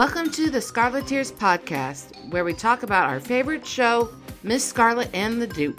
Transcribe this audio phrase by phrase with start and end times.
[0.00, 4.08] Welcome to the Scarleteers podcast, where we talk about our favorite show,
[4.42, 5.78] Miss Scarlet and the Duke.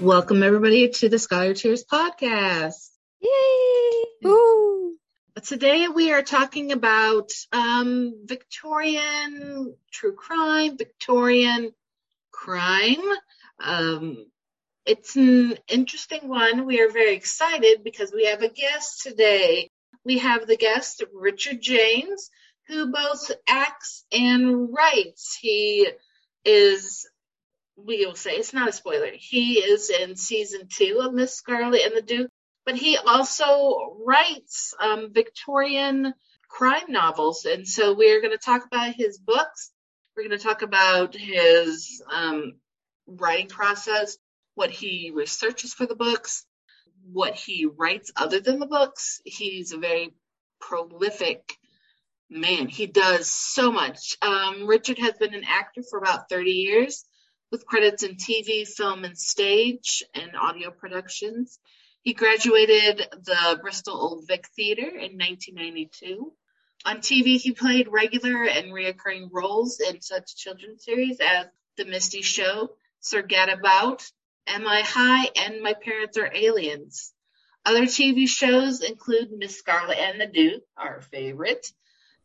[0.00, 2.90] Welcome, everybody, to the Scarleteers podcast.
[3.20, 4.04] Yay!
[4.22, 4.94] Woo!
[5.42, 11.72] Today we are talking about um, Victorian true crime, Victorian
[12.30, 13.02] crime.
[13.58, 14.24] Um,
[14.86, 16.64] it's an interesting one.
[16.64, 19.72] We are very excited because we have a guest today.
[20.08, 22.30] We have the guest Richard James,
[22.66, 25.36] who both acts and writes.
[25.38, 25.86] He
[26.46, 27.06] is,
[27.76, 29.10] we will say, it's not a spoiler.
[29.12, 32.30] He is in season two of Miss Scarlet and the Duke,
[32.64, 36.14] but he also writes um, Victorian
[36.48, 37.44] crime novels.
[37.44, 39.72] And so we're going to talk about his books.
[40.16, 42.54] We're going to talk about his um,
[43.06, 44.16] writing process,
[44.54, 46.46] what he researches for the books,
[47.12, 49.20] what he writes other than the books.
[49.24, 50.14] He's a very
[50.60, 51.56] prolific
[52.30, 52.68] man.
[52.68, 54.16] He does so much.
[54.22, 57.04] Um, Richard has been an actor for about 30 years
[57.50, 61.58] with credits in TV, film, and stage and audio productions.
[62.02, 66.32] He graduated the Bristol Old Vic Theatre in 1992.
[66.84, 72.22] On TV, he played regular and reoccurring roles in such children's series as The Mysti
[72.22, 74.08] Show, Sir Gadabout,
[74.50, 77.12] Am I High, and My Parents Are Aliens.
[77.66, 81.70] Other TV shows include Miss Scarlet and the Duke, our favorite,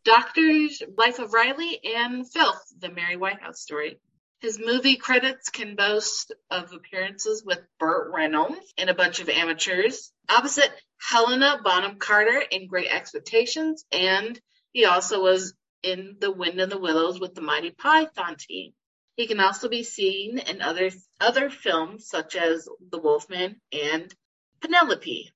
[0.06, 4.00] Doctors, Life of Riley, and Filth, the Mary Whitehouse story.
[4.40, 10.14] His movie credits can boast of appearances with Burt Reynolds in a bunch of amateurs,
[10.30, 14.40] opposite Helena Bonham Carter in Great Expectations, and
[14.72, 18.74] he also was in The Wind in the Willows with the Monty Python team.
[19.16, 20.90] He can also be seen in other
[21.22, 24.14] other films such as The Wolfman and
[24.60, 25.32] Penelope.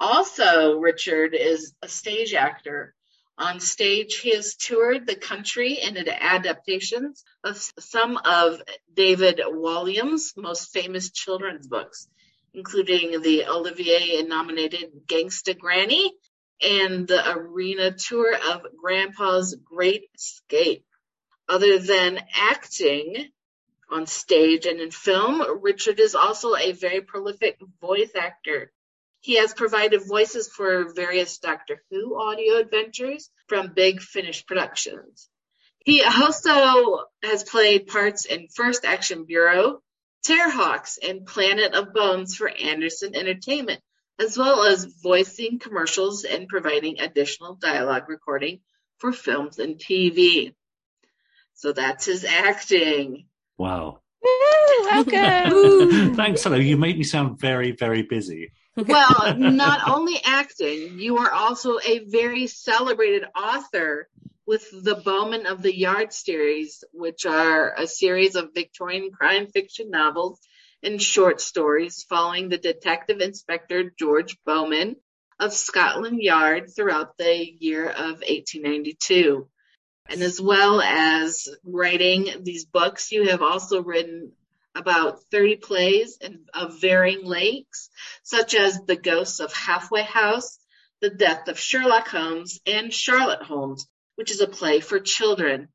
[0.00, 2.94] Also, Richard is a stage actor.
[3.36, 8.60] On stage, he has toured the country in adaptations of some of
[8.92, 12.08] David Walliams' most famous children's books,
[12.52, 16.12] including the Olivier nominated Gangsta Granny
[16.60, 20.84] and the arena tour of Grandpa's Great Escape.
[21.48, 23.30] Other than acting
[23.90, 28.70] on stage and in film, Richard is also a very prolific voice actor.
[29.20, 35.28] He has provided voices for various Doctor Who audio adventures from Big Finish Productions.
[35.84, 39.82] He also has played parts in First Action Bureau,
[40.26, 43.80] Terrahawks, and Planet of Bones for Anderson Entertainment,
[44.18, 48.60] as well as voicing commercials and providing additional dialogue recording
[48.98, 50.54] for films and TV.
[51.58, 53.26] So that's his acting.
[53.56, 53.98] Wow.
[54.22, 56.14] Welcome.
[56.14, 56.54] Thanks, hello.
[56.54, 58.52] You make me sound very, very busy.
[58.76, 64.08] Well, not only acting, you are also a very celebrated author
[64.46, 69.90] with the Bowman of the Yard series, which are a series of Victorian crime fiction
[69.90, 70.38] novels
[70.84, 74.94] and short stories following the Detective Inspector George Bowman
[75.40, 79.48] of Scotland Yard throughout the year of 1892
[80.08, 84.32] and as well as writing these books, you have also written
[84.74, 86.18] about 30 plays
[86.54, 87.90] of varying lengths,
[88.22, 90.58] such as The Ghosts of Halfway House,
[91.00, 95.68] The Death of Sherlock Holmes, and Charlotte Holmes, which is a play for children.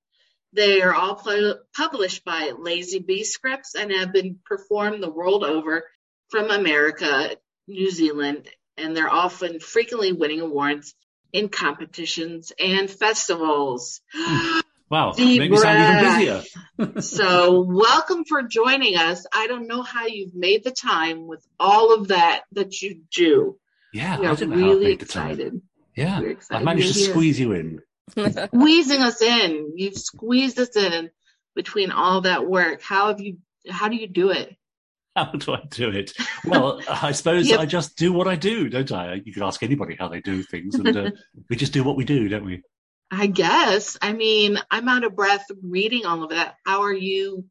[0.54, 5.44] They are all pl- published by Lazy Bee Scripts and have been performed the world
[5.44, 5.84] over
[6.30, 7.36] from America,
[7.68, 10.96] New Zealand, and they're often frequently winning awards
[11.34, 14.02] in competitions and festivals.
[14.90, 16.22] Wow, Deep make me sound breath.
[16.22, 16.44] even
[16.78, 17.02] busier.
[17.02, 19.26] So, welcome for joining us.
[19.34, 23.58] I don't know how you've made the time with all of that that you do.
[23.92, 25.32] Yeah, We I are don't know how I really made the time.
[25.32, 25.62] excited.
[25.96, 27.14] Yeah, We're I excited managed to you're here.
[27.16, 27.80] squeeze you in.
[28.48, 29.74] Squeezing us in.
[29.78, 31.10] You've squeezed us in
[31.56, 32.82] between all that work.
[32.84, 33.38] How have you?
[33.70, 34.56] How do you do it?
[35.16, 36.12] How do I do it?
[36.46, 37.60] Well, I suppose Yep.
[37.60, 39.22] I just do what I do, don't I?
[39.24, 41.12] You could ask anybody how they do things, and uh,
[41.50, 42.64] we just do what we do, don't we?
[43.12, 43.98] I guess.
[44.02, 46.56] I mean, I'm out of breath reading all of that.
[46.66, 47.46] How are you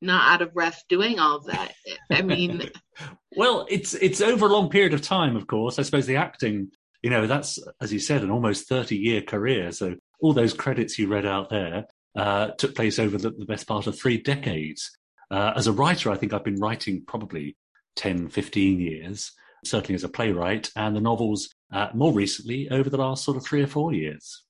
[0.00, 1.72] not out of breath doing all of that?
[2.10, 2.70] I mean,
[3.36, 5.78] Well, it's it's over a long period of time, of course.
[5.78, 6.70] I suppose the acting,
[7.02, 9.72] you know, that's as you said, an almost thirty year career.
[9.72, 11.84] So all those credits you read out there
[12.16, 14.90] uh, took place over the, the best part of three decades.
[15.30, 17.56] Uh, as a writer, I think I've been writing probably
[17.96, 19.32] 10, 15 years,
[19.64, 23.44] certainly as a playwright, and the novels uh, more recently over the last sort of
[23.44, 24.44] three or four years.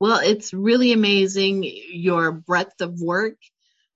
[0.00, 3.36] well, it's really amazing your breadth of work.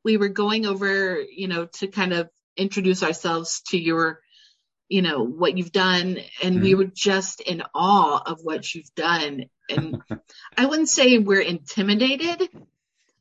[0.04, 4.20] We were going over, you know, to kind of introduce ourselves to your,
[4.88, 9.46] you know, what you've done, and we were just in awe of what you've done.
[9.68, 10.02] and
[10.56, 12.48] I wouldn't say we're intimidated.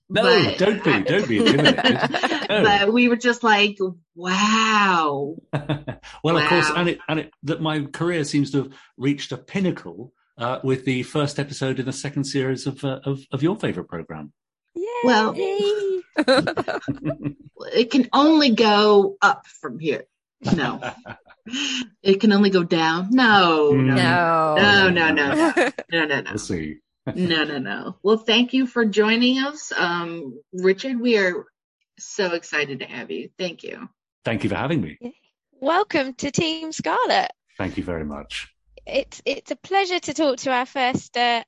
[0.09, 1.99] No, but- don't be, don't be intimidated.
[2.49, 2.63] No.
[2.63, 3.77] But we were just like,
[4.15, 5.35] wow.
[6.23, 9.37] well, of course, and it and it that my career seems to have reached a
[9.37, 13.57] pinnacle uh, with the first episode in the second series of uh, of, of your
[13.57, 14.31] favorite program.
[15.03, 15.35] Well-
[17.73, 20.05] It can only go up from here.
[20.55, 20.79] No,
[22.03, 23.09] it can only go down.
[23.11, 24.55] No, no, no.
[24.55, 25.53] no, no, no, no,
[25.91, 26.29] no, no, no.
[26.31, 26.75] We'll see.
[27.15, 27.97] No, no, no.
[28.03, 29.71] Well, thank you for joining us.
[29.75, 31.45] Um, Richard, we are
[31.97, 33.29] so excited to have you.
[33.37, 33.89] Thank you.
[34.25, 34.97] Thank you for having me.
[35.51, 37.31] Welcome to Team Scarlet.
[37.57, 38.47] Thank you very much.
[38.85, 41.43] It's it's a pleasure to talk to our first uh,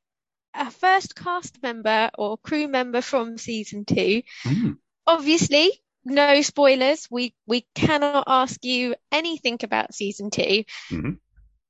[0.54, 4.24] our first cast member or crew member from season two.
[4.46, 4.78] Mm.
[5.06, 5.72] Obviously,
[6.06, 7.08] no spoilers.
[7.12, 11.20] We we cannot ask you anything about season 2 Mhm.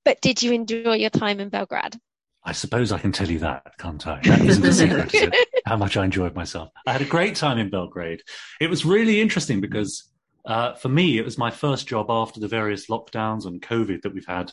[0.06, 2.00] But did you enjoy your time in Belgrade?
[2.44, 4.22] I suppose I can tell you that, can't I?
[4.24, 5.36] That isn't a secret, is it?
[5.66, 6.70] How much I enjoyed myself.
[6.88, 8.22] I had a great time in Belgrade.
[8.62, 10.10] It was really interesting because
[10.46, 14.14] uh, for me, it was my first job after the various lockdowns and COVID that
[14.14, 14.52] we've had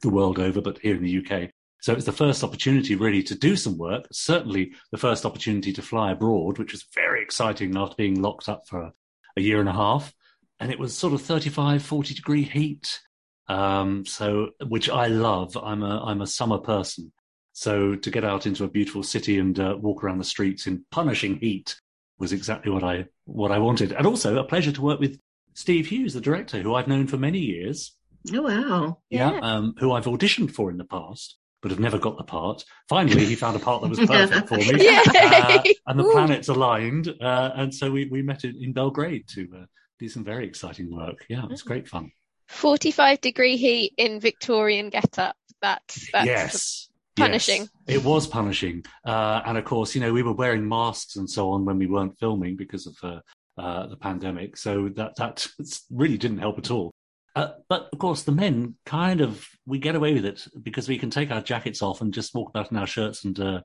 [0.00, 1.50] the world over, but here in the UK.
[1.80, 4.06] So it was the first opportunity really to do some work.
[4.12, 8.66] Certainly the first opportunity to fly abroad, which was very exciting after being locked up
[8.66, 8.92] for
[9.36, 10.12] a year and a half.
[10.60, 13.00] And it was sort of 35, 40 degree heat.
[13.48, 15.56] Um, so, which I love.
[15.56, 17.12] I'm a, I'm a summer person.
[17.52, 20.84] So to get out into a beautiful city and uh, walk around the streets in
[20.90, 21.74] punishing heat
[22.18, 23.92] was exactly what I, what I wanted.
[23.92, 25.18] And also a pleasure to work with
[25.54, 27.96] Steve Hughes, the director, who I've known for many years.
[28.32, 28.98] Oh, wow.
[29.10, 29.32] Yeah.
[29.32, 29.40] Yeah.
[29.40, 32.64] Um, who I've auditioned for in the past, but have never got the part.
[32.88, 34.98] Finally, he found a part that was perfect for me.
[35.28, 36.12] Uh, and the Woo.
[36.12, 37.08] planets aligned.
[37.20, 39.64] Uh, and so we, we met in, in Belgrade to uh,
[39.98, 41.24] do some very exciting work.
[41.28, 42.12] Yeah, it was great fun.
[42.48, 45.36] 45 degree heat in Victorian getup.
[45.60, 46.88] That's that's yes.
[47.16, 47.62] punishing.
[47.86, 47.98] Yes.
[47.98, 48.84] It was punishing.
[49.04, 51.86] Uh, and of course, you know, we were wearing masks and so on when we
[51.86, 53.20] weren't filming because of uh,
[53.60, 54.56] uh, the pandemic.
[54.56, 55.46] So that, that
[55.90, 56.92] really didn't help at all.
[57.36, 60.98] Uh, but of course, the men kind of, we get away with it because we
[60.98, 63.60] can take our jackets off and just walk about in our shirts and, uh,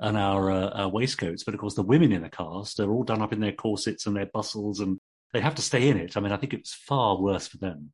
[0.00, 1.44] and our, uh, our waistcoats.
[1.44, 4.06] But of course, the women in the cast are all done up in their corsets
[4.06, 4.98] and their bustles and
[5.32, 6.16] they have to stay in it.
[6.16, 7.92] I mean, I think it's far worse for them.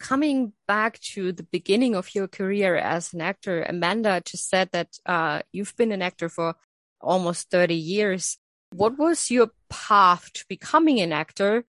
[0.00, 4.88] Coming back to the beginning of your career as an actor, Amanda just said that
[5.06, 6.56] uh, you've been an actor for
[7.00, 8.38] almost 30 years.
[8.72, 11.64] What was your path to becoming an actor?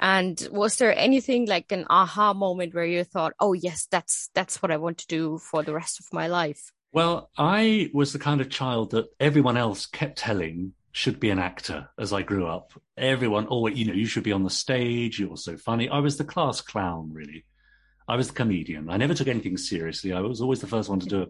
[0.00, 4.60] And was there anything like an aha moment where you thought, "Oh yes, that's that's
[4.60, 6.72] what I want to do for the rest of my life"?
[6.92, 11.38] Well, I was the kind of child that everyone else kept telling should be an
[11.38, 12.72] actor as I grew up.
[12.96, 15.18] Everyone, oh, you know, you should be on the stage.
[15.18, 15.88] You're so funny.
[15.88, 17.44] I was the class clown, really.
[18.06, 18.90] I was the comedian.
[18.90, 20.12] I never took anything seriously.
[20.12, 21.26] I was always the first one to do a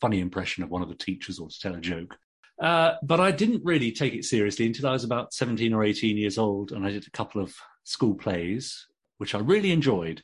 [0.00, 2.16] funny impression of one of the teachers or to tell a joke.
[2.60, 6.16] Uh, but I didn't really take it seriously until I was about 17 or 18
[6.16, 6.72] years old.
[6.72, 7.54] And I did a couple of
[7.84, 8.86] school plays,
[9.18, 10.22] which I really enjoyed.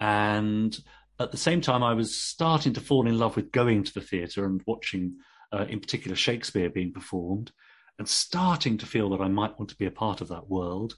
[0.00, 0.76] And
[1.20, 4.00] at the same time, I was starting to fall in love with going to the
[4.00, 5.16] theatre and watching,
[5.52, 7.52] uh, in particular, Shakespeare being performed,
[7.98, 10.94] and starting to feel that I might want to be a part of that world.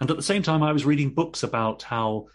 [0.00, 2.26] And at the same time, I was reading books about how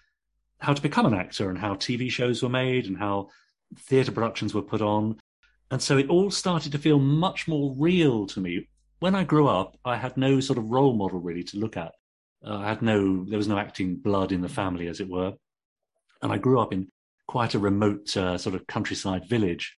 [0.60, 3.30] how to become an actor and how TV shows were made and how
[3.78, 5.18] theatre productions were put on.
[5.72, 8.68] And so it all started to feel much more real to me.
[9.00, 11.92] When I grew up, I had no sort of role model really to look at.
[12.46, 15.34] Uh, I had no, there was no acting blood in the family, as it were.
[16.22, 16.88] And I grew up in
[17.28, 19.76] quite a remote uh, sort of countryside village.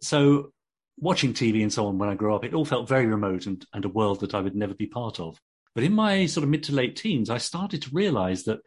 [0.00, 0.52] So
[0.98, 3.64] watching TV and so on when I grew up, it all felt very remote and,
[3.72, 5.38] and a world that I would never be part of.
[5.74, 8.60] But in my sort of mid to late teens, I started to realize that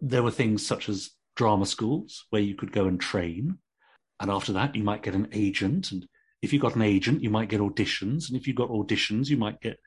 [0.00, 3.58] there were things such as drama schools where you could go and train.
[4.20, 5.92] And after that, you might get an agent.
[5.92, 6.06] And
[6.42, 8.28] if you got an agent, you might get auditions.
[8.28, 9.78] And if you got auditions, you might get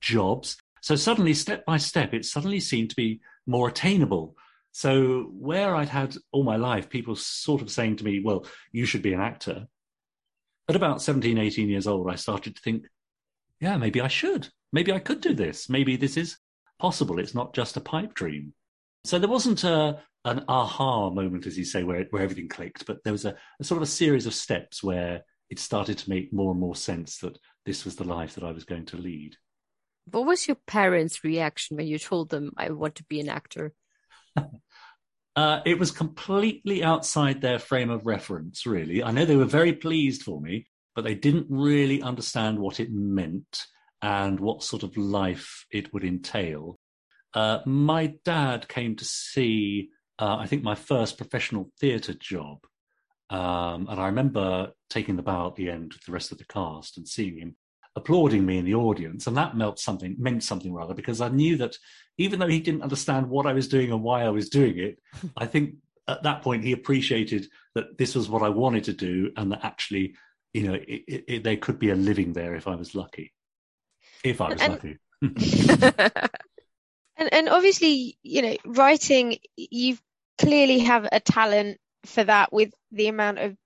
[0.00, 0.56] jobs.
[0.80, 4.36] So suddenly, step by step, it suddenly seemed to be more attainable.
[4.72, 8.84] So where I'd had all my life, people sort of saying to me, well, you
[8.84, 9.66] should be an actor.
[10.68, 12.86] At about 17, 18 years old, I started to think,
[13.60, 14.48] yeah, maybe I should.
[14.72, 15.68] Maybe I could do this.
[15.68, 16.36] Maybe this is
[16.78, 17.18] possible.
[17.18, 18.52] It's not just a pipe dream.
[19.08, 23.02] So there wasn't a, an aha moment, as you say, where, where everything clicked, but
[23.04, 26.30] there was a, a sort of a series of steps where it started to make
[26.30, 29.34] more and more sense that this was the life that I was going to lead.
[30.10, 33.72] What was your parents' reaction when you told them I want to be an actor?
[35.36, 39.04] Uh, it was completely outside their frame of reference, really.
[39.04, 42.90] I know they were very pleased for me, but they didn't really understand what it
[42.90, 43.62] meant
[44.02, 46.76] and what sort of life it would entail.
[47.34, 52.66] Uh, my dad came to see, uh, I think, my first professional theatre job
[53.30, 56.46] Um, and I remember taking the bow at the end with the rest of the
[56.46, 57.56] cast and seeing him
[57.94, 61.56] applauding me in the audience, and that meant something meant something rather because I knew
[61.58, 61.76] that
[62.16, 64.98] even though he didn't understand what I was doing and why I was doing it,
[65.36, 65.74] I think
[66.06, 69.64] at that point he appreciated that this was what I wanted to do and that
[69.64, 70.14] actually,
[70.54, 73.34] you know, it, it, it, there could be a living there if I was lucky.
[74.24, 74.98] If I was and, lucky.
[77.18, 79.98] and and obviously, you know, writing you
[80.38, 83.56] clearly have a talent for that with the amount of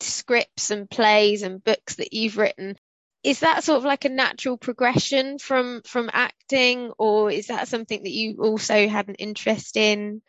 [0.00, 2.76] scripts and plays and books that you've written.
[3.24, 8.02] Is that sort of like a natural progression from from acting or is that something
[8.04, 10.22] that you also had an interest in?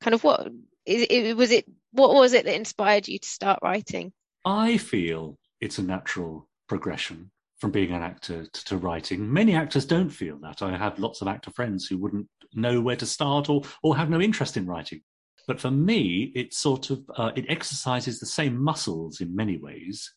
[0.00, 0.48] Kind of what
[0.84, 4.12] is it was it what was it that inspired you to start writing?
[4.44, 7.30] I feel it's a natural progression
[7.62, 11.22] from being an actor to, to, writing many actors don't feel that i have lots
[11.22, 14.66] of actor friends who wouldn't know where to start or or have no interest in
[14.66, 15.00] writing
[15.46, 20.12] but for me, it sort of uh, it exercises the same muscles in many ways,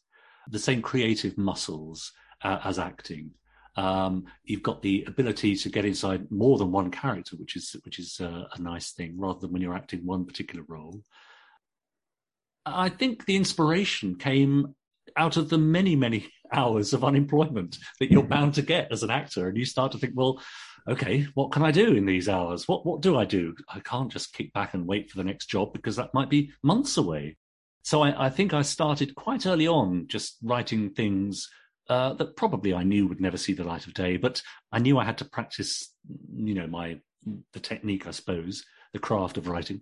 [0.49, 2.11] the same creative muscles
[2.43, 3.31] uh, as acting.
[3.77, 7.99] Um, you've got the ability to get inside more than one character, which is which
[7.99, 11.01] is uh, a nice thing, rather than when you're acting one particular role.
[12.65, 14.75] I think the inspiration came
[15.17, 19.11] out of the many many hours of unemployment that you're bound to get as an
[19.11, 20.41] actor, and you start to think, well,
[20.87, 22.67] okay, what can I do in these hours?
[22.67, 23.55] What what do I do?
[23.67, 26.51] I can't just kick back and wait for the next job because that might be
[26.63, 27.37] months away.
[27.83, 31.47] So I, I think I started quite early on just writing things
[31.89, 34.97] uh, that probably I knew would never see the light of day, but I knew
[34.97, 35.93] I had to practice,
[36.35, 36.99] you know, my
[37.53, 39.81] the technique, I suppose, the craft of writing.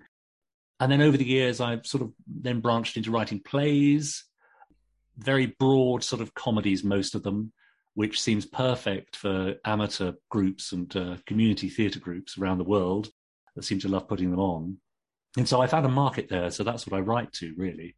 [0.80, 4.26] And then over the years, I've sort of then branched into writing plays,
[5.18, 7.52] very broad sort of comedies, most of them,
[7.96, 13.10] which seems perfect for amateur groups and uh, community theatre groups around the world
[13.56, 14.78] that seem to love putting them on.
[15.38, 17.96] And so I found a market there, so that's what I write to really.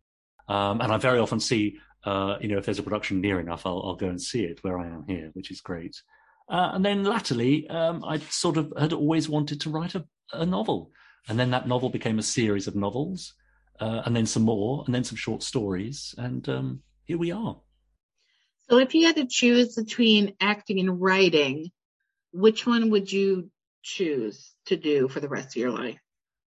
[0.48, 3.65] Um, and I very often see, uh, you know, if there's a production near enough,
[3.65, 6.01] I'll, I'll, go and see it where I am here, which is great.
[6.48, 10.45] Uh, and then latterly, um, I sort of had always wanted to write a, a,
[10.45, 10.91] novel,
[11.27, 13.34] and then that novel became a series of novels,
[13.79, 17.57] uh, and then some more, and then some short stories, and um, here we are.
[18.69, 21.71] So if you had to choose between acting and writing,
[22.31, 23.50] which one would you
[23.83, 26.00] choose to do for the rest of your life?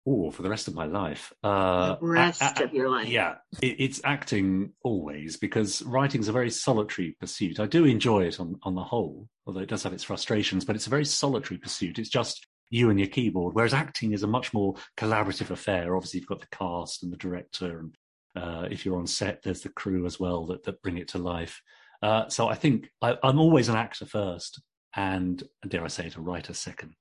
[0.05, 1.31] Oh, for the rest of my life.
[1.41, 3.07] Uh, the rest a- a- of your life.
[3.07, 7.59] Yeah, it, it's acting always because writing is a very solitary pursuit.
[7.59, 10.75] I do enjoy it on, on the whole, although it does have its frustrations, but
[10.75, 11.99] it's a very solitary pursuit.
[11.99, 15.95] It's just you and your keyboard, whereas acting is a much more collaborative affair.
[15.95, 17.95] Obviously, you've got the cast and the director, and
[18.35, 21.17] uh, if you're on set, there's the crew as well that, that bring it to
[21.17, 21.61] life.
[22.01, 24.61] Uh, so I think I, am always an actor first,
[24.95, 26.95] and dare I say it, a writer second.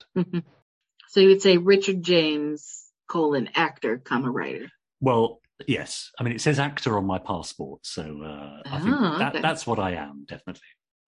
[1.08, 4.68] so you would say Richard James colon actor, comma writer.
[5.00, 6.10] Well, yes.
[6.18, 9.66] I mean, it says actor on my passport, so uh, I think oh, that, that's
[9.66, 10.62] what I am definitely.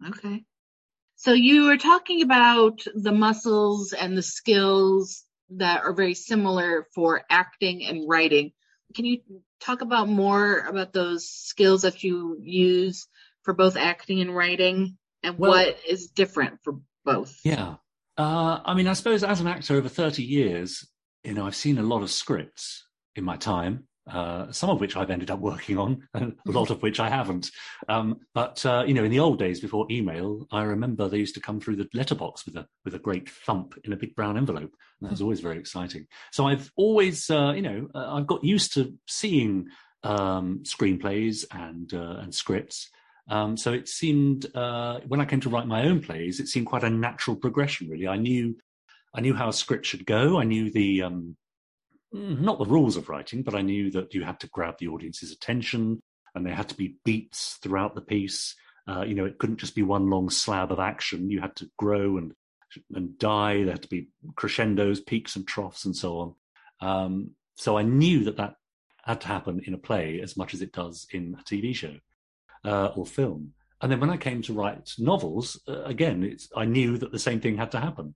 [0.09, 0.45] Okay.
[1.17, 7.23] So you were talking about the muscles and the skills that are very similar for
[7.31, 8.53] acting and writing.
[8.95, 9.21] Can you
[9.61, 13.09] talk about more about those skills that you use
[13.43, 17.41] for both acting and writing and well, what is different for both?
[17.45, 17.77] Yeah.
[18.17, 20.87] Uh, I mean, I suppose as an actor over 30 years,
[21.25, 22.85] you know, I've seen a lot of scripts
[23.17, 26.71] in my time, uh, some of which I've ended up working on, and a lot
[26.71, 27.51] of which I haven't.
[27.89, 31.35] Um, but uh, you know, in the old days before email, I remember they used
[31.35, 34.37] to come through the letterbox with a with a great thump in a big brown
[34.37, 34.73] envelope.
[35.01, 36.07] And that was always very exciting.
[36.33, 39.69] So I've always, uh, you know, uh, I've got used to seeing
[40.03, 42.91] um, screenplays and uh, and scripts.
[43.29, 46.67] Um, so it seemed uh, when I came to write my own plays, it seemed
[46.67, 47.89] quite a natural progression.
[47.89, 48.57] Really, I knew
[49.15, 50.39] I knew how a script should go.
[50.39, 51.37] I knew the um,
[52.15, 55.33] not the rules of writing, but I knew that you had to grab the audience's
[55.33, 56.01] attention,
[56.35, 58.55] and there had to be beats throughout the piece.
[58.89, 61.31] Uh, you know, it couldn't just be one long slab of action.
[61.31, 62.33] You had to grow and
[62.95, 63.65] and die.
[63.65, 66.35] There had to be crescendos, peaks, and troughs, and so on.
[66.81, 68.57] Um, so I knew that that
[69.05, 71.95] had to happen in a play as much as it does in a TV show
[72.65, 73.55] uh, or film.
[73.81, 77.41] And then when I came to write novels, uh, again, I knew that the same
[77.41, 78.15] thing had to happen.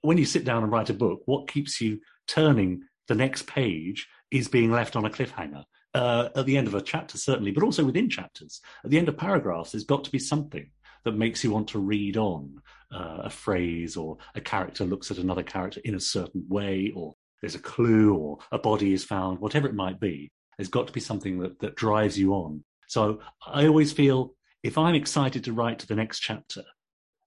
[0.00, 4.08] When you sit down and write a book, what keeps you turning the next page
[4.30, 5.64] is being left on a cliffhanger.
[5.92, 8.60] Uh, at the end of a chapter, certainly, but also within chapters.
[8.84, 10.68] At the end of paragraphs, there's got to be something
[11.04, 12.60] that makes you want to read on
[12.92, 17.14] uh, a phrase or a character looks at another character in a certain way, or
[17.40, 20.32] there's a clue or a body is found, whatever it might be.
[20.58, 24.78] There's got to be something that, that drives you on so I always feel if
[24.78, 26.62] I'm excited to write to the next chapter,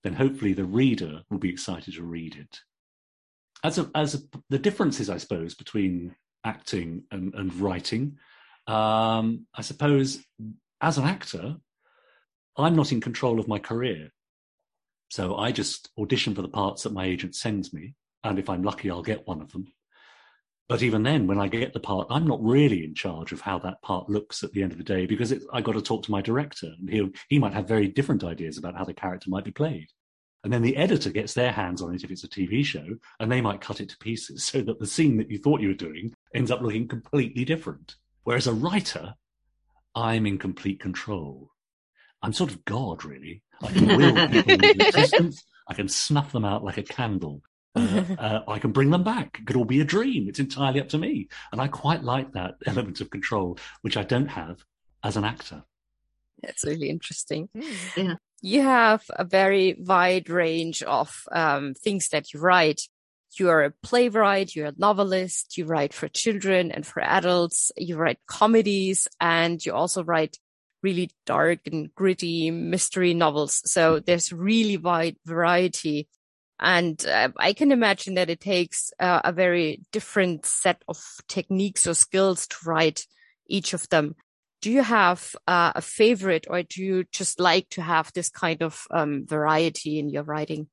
[0.04, 2.60] then hopefully the reader will be excited to read it.
[3.64, 8.18] As a, as a, the differences, I suppose, between acting and, and writing,
[8.68, 10.20] Um, I suppose
[10.82, 11.56] as an actor,
[12.58, 14.12] I'm not in control of my career.
[15.10, 17.96] So I just audition for the parts that my agent sends me.
[18.24, 19.66] And if I'm lucky, I'll get one of them.
[20.68, 23.58] But even then, when I get the part, I'm not really in charge of how
[23.60, 26.12] that part looks at the end of the day because I got to talk to
[26.12, 29.46] my director, and he he might have very different ideas about how the character might
[29.46, 29.88] be played.
[30.44, 32.86] And then the editor gets their hands on it if it's a TV show,
[33.20, 35.70] and they might cut it to pieces so that the scene that you thought you
[35.70, 37.96] were doing ends up looking completely different.
[38.24, 39.16] Whereas a writer,
[39.96, 41.52] I'm in complete control.
[42.22, 43.42] I'm sort of God, really.
[43.64, 45.44] I can will people into existence.
[45.68, 47.42] I can snuff them out like a candle.
[47.76, 49.38] Uh, uh, I can bring them back.
[49.40, 50.28] It could all be a dream.
[50.28, 51.30] It's entirely up to me.
[51.52, 54.64] And I quite like that element of control, which I don't have
[55.04, 55.64] as an actor.
[56.42, 57.50] That's really interesting.
[57.54, 57.62] Hmm.
[57.96, 58.14] Yeah.
[58.42, 62.82] You have a very wide range of um, things that you write.
[63.38, 67.98] You are a playwright, you're a novelist, you write for children and for adults, you
[67.98, 70.38] write comedies, and you also write
[70.82, 73.62] really dark and gritty mystery novels.
[73.70, 76.08] So there's really wide variety.
[76.60, 81.86] And uh, I can imagine that it takes uh, a very different set of techniques
[81.86, 83.06] or skills to write
[83.48, 84.16] each of them.
[84.62, 88.64] Do you have uh, a favorite or do you just like to have this kind
[88.64, 90.68] of um, variety in your writing?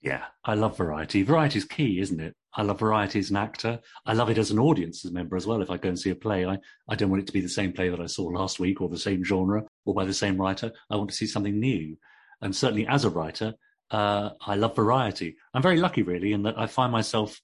[0.00, 1.22] Yeah, I love variety.
[1.22, 2.34] Variety is key, isn't it?
[2.54, 3.80] I love variety as an actor.
[4.06, 5.60] I love it as an audience member as well.
[5.60, 7.48] If I go and see a play, I, I don't want it to be the
[7.48, 10.40] same play that I saw last week or the same genre or by the same
[10.40, 10.72] writer.
[10.88, 11.98] I want to see something new.
[12.40, 13.54] And certainly as a writer,
[13.90, 15.36] uh, I love variety.
[15.52, 17.40] I'm very lucky, really, in that I find myself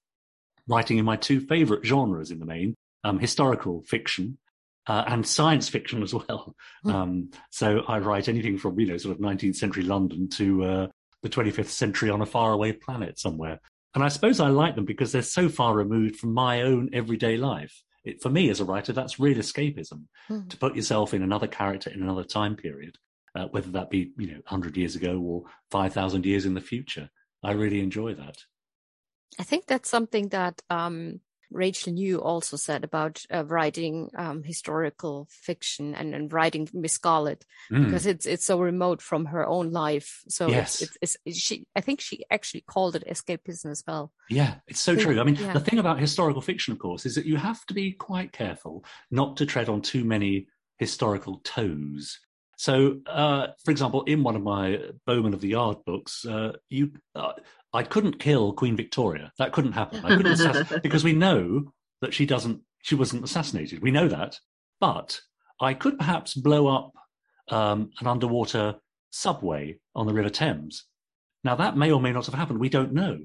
[0.67, 4.39] writing in my two favorite genres in the main um, historical fiction
[4.87, 6.55] uh, and science fiction as well.
[6.83, 6.91] Hmm.
[6.91, 10.87] Um, so I write anything from, you know, sort of 19th century London to uh,
[11.23, 13.61] the 25th century on a faraway planet somewhere.
[13.95, 17.37] And I suppose I like them because they're so far removed from my own everyday
[17.37, 17.83] life.
[18.05, 20.49] It, for me as a writer, that's real escapism mm.
[20.49, 22.97] to put yourself in another character in another time period,
[23.37, 27.11] uh, whether that be, you know, 100 years ago or 5,000 years in the future.
[27.45, 28.39] I really enjoy that.
[29.39, 31.21] I think that's something that um,
[31.52, 37.45] Rachel New also said about uh, writing um, historical fiction and, and writing Miss Scarlet
[37.71, 37.84] mm.
[37.84, 40.23] because it's it's so remote from her own life.
[40.28, 40.82] So yes.
[40.82, 41.67] it's, it's, it's, she.
[41.76, 44.12] I think she actually called it escapism as well.
[44.28, 45.21] Yeah, it's so true.
[45.21, 45.52] I mean, yeah.
[45.52, 48.84] the thing about historical fiction, of course, is that you have to be quite careful
[49.10, 50.47] not to tread on too many
[50.78, 52.19] historical toes.
[52.63, 56.93] So, uh, for example, in one of my Bowman of the Yard books, uh, you
[57.13, 57.33] uh,
[57.73, 59.33] I couldn't kill Queen Victoria.
[59.39, 60.05] That couldn't happen.
[60.05, 61.73] I couldn't assassinate because we know
[62.03, 62.61] that she doesn't.
[62.81, 63.83] She wasn't assassinated.
[63.83, 64.39] We know that.
[64.79, 65.21] But
[65.61, 66.93] I could perhaps blow up
[67.49, 68.77] um, an underwater
[69.11, 70.85] subway on the River Thames.
[71.43, 72.61] Now that may or may not have happened.
[72.61, 73.19] We don't know.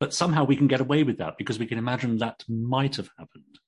[0.00, 3.10] But somehow we can get away with that because we can imagine that might have
[3.18, 3.58] happened.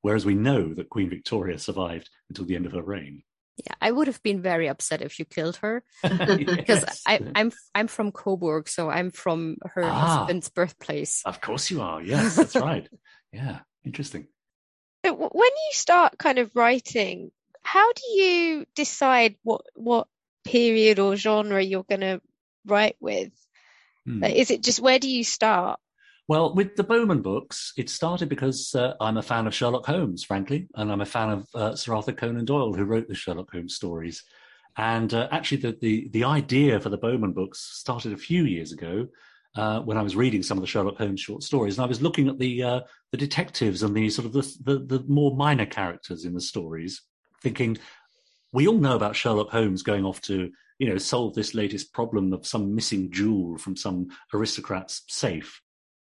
[0.00, 3.22] Whereas we know that Queen Victoria survived until the end of her reign.
[3.56, 7.02] Yeah, I would have been very upset if you killed her because yes.
[7.06, 11.22] I, am I'm, I'm from Coburg, so I'm from her ah, husband's birthplace.
[11.26, 12.02] Of course you are.
[12.02, 12.88] Yes, that's right.
[13.32, 14.26] Yeah, interesting.
[15.04, 17.30] When you start kind of writing,
[17.62, 20.08] how do you decide what what
[20.44, 22.20] period or genre you're going to
[22.66, 23.32] write with?
[24.06, 24.22] Hmm.
[24.22, 25.80] Like, is it just where do you start?
[26.30, 30.22] Well, with the Bowman books, it started because uh, I'm a fan of Sherlock Holmes,
[30.22, 33.50] frankly, and I'm a fan of uh, Sir Arthur Conan Doyle, who wrote the Sherlock
[33.50, 34.22] Holmes stories.
[34.76, 38.70] And uh, actually, the, the, the idea for the Bowman books started a few years
[38.70, 39.08] ago
[39.56, 42.00] uh, when I was reading some of the Sherlock Holmes short stories, and I was
[42.00, 45.66] looking at the uh, the detectives and the sort of the, the the more minor
[45.66, 47.02] characters in the stories,
[47.42, 47.76] thinking
[48.52, 52.32] we all know about Sherlock Holmes going off to you know solve this latest problem
[52.32, 55.60] of some missing jewel from some aristocrat's safe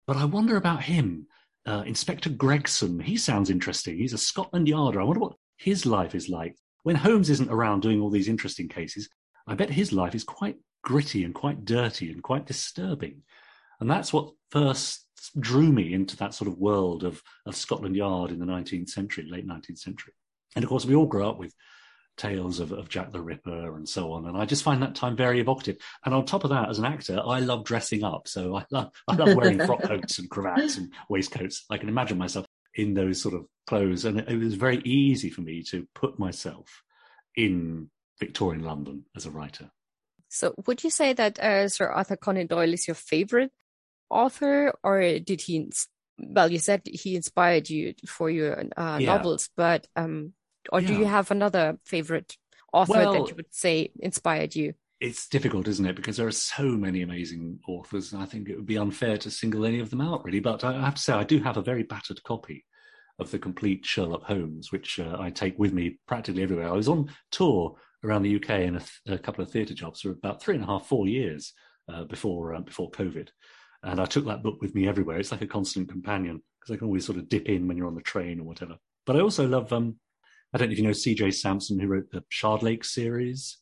[0.06, 1.28] but I wonder about him.
[1.66, 3.98] Uh, Inspector Gregson, he sounds interesting.
[3.98, 5.00] He's a Scotland Yarder.
[5.00, 6.58] I wonder what his life is like.
[6.84, 9.08] When Holmes isn't around doing all these interesting cases,
[9.48, 13.22] I bet his life is quite gritty and quite dirty and quite disturbing.
[13.80, 15.08] And that's what first
[15.40, 19.26] drew me into that sort of world of, of Scotland Yard in the 19th century,
[19.30, 20.14] late 19th century.
[20.56, 21.54] And of course, we all grew up with
[22.18, 24.26] tales of, of Jack the Ripper and so on.
[24.26, 25.78] And I just find that time very evocative.
[26.06, 28.28] And on top of that, as an actor, I love dressing up.
[28.28, 31.66] So I love, I love wearing frock coats and cravats and waistcoats.
[31.70, 32.46] I can imagine myself
[32.76, 34.06] in those sort of clothes.
[34.06, 36.84] And it, it was very easy for me to put myself
[37.36, 39.72] in Victorian London as a writer.
[40.30, 43.52] So would you say that uh, Sir Arthur Conan Doyle is your favorite
[44.10, 45.70] author or did he,
[46.18, 49.16] well, you said he inspired you for your uh, yeah.
[49.16, 50.34] novels, but um,
[50.72, 50.88] or yeah.
[50.88, 52.38] do you have another favorite
[52.72, 54.74] author well, that you would say inspired you?
[55.00, 55.96] It's difficult, isn't it?
[55.96, 59.32] Because there are so many amazing authors, and I think it would be unfair to
[59.32, 60.40] single any of them out, really.
[60.40, 62.66] But I have to say, I do have a very battered copy
[63.20, 66.70] of the complete Sherlock Holmes, which uh, I take with me practically everywhere.
[66.70, 70.02] I was on tour around the UK in a, th- a couple of theatre jobs
[70.02, 71.54] for about three and a half, four years
[71.92, 73.28] uh, before um, before COVID,
[73.84, 75.20] and I took that book with me everywhere.
[75.20, 77.88] It's like a constant companion because I can always sort of dip in when you're
[77.88, 78.78] on the train or whatever.
[79.06, 79.72] But I also love.
[79.74, 79.98] Um,
[80.54, 81.32] I don't know if you know C.J.
[81.32, 83.58] Sansom, who wrote the Shardlake series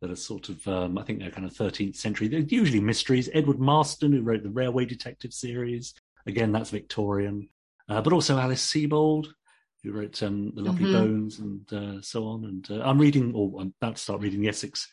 [0.00, 2.28] that are sort of, um, I think they're kind of 13th century.
[2.28, 3.28] They're usually mysteries.
[3.32, 5.94] Edward Marston, who wrote the Railway Detective series.
[6.26, 7.48] Again, that's Victorian.
[7.88, 9.28] Uh, but also Alice Sebold,
[9.82, 10.92] who wrote um, The Lovely mm-hmm.
[10.92, 12.44] Bones and uh, so on.
[12.44, 14.88] And uh, I'm reading, or I'm about to start reading the Essex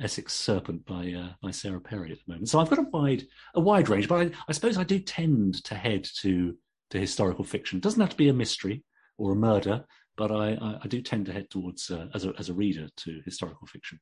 [0.00, 2.48] Essex Serpent by uh, by Sarah Perry at the moment.
[2.48, 3.24] So I've got a wide
[3.54, 6.56] a wide range, but I, I, suppose I do tend to head to
[6.90, 7.78] to historical fiction.
[7.78, 8.82] It doesn't have to be a mystery
[9.18, 9.84] or a murder,
[10.22, 12.86] but I, I, I do tend to head towards uh, as a as a reader
[12.98, 13.98] to historical fiction.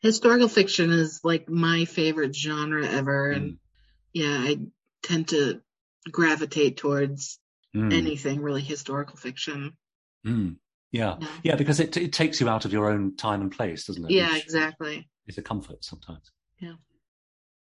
[0.00, 3.58] Historical fiction is like my favorite genre ever, and mm.
[4.12, 4.58] yeah, I
[5.02, 5.62] tend to
[6.10, 7.38] gravitate towards
[7.74, 7.90] mm.
[7.94, 9.74] anything really historical fiction.
[10.26, 10.56] Mm.
[10.90, 11.16] Yeah.
[11.18, 14.04] yeah, yeah, because it it takes you out of your own time and place, doesn't
[14.04, 14.10] it?
[14.10, 15.08] Yeah, Which exactly.
[15.26, 16.30] It's a comfort sometimes.
[16.60, 16.74] Yeah.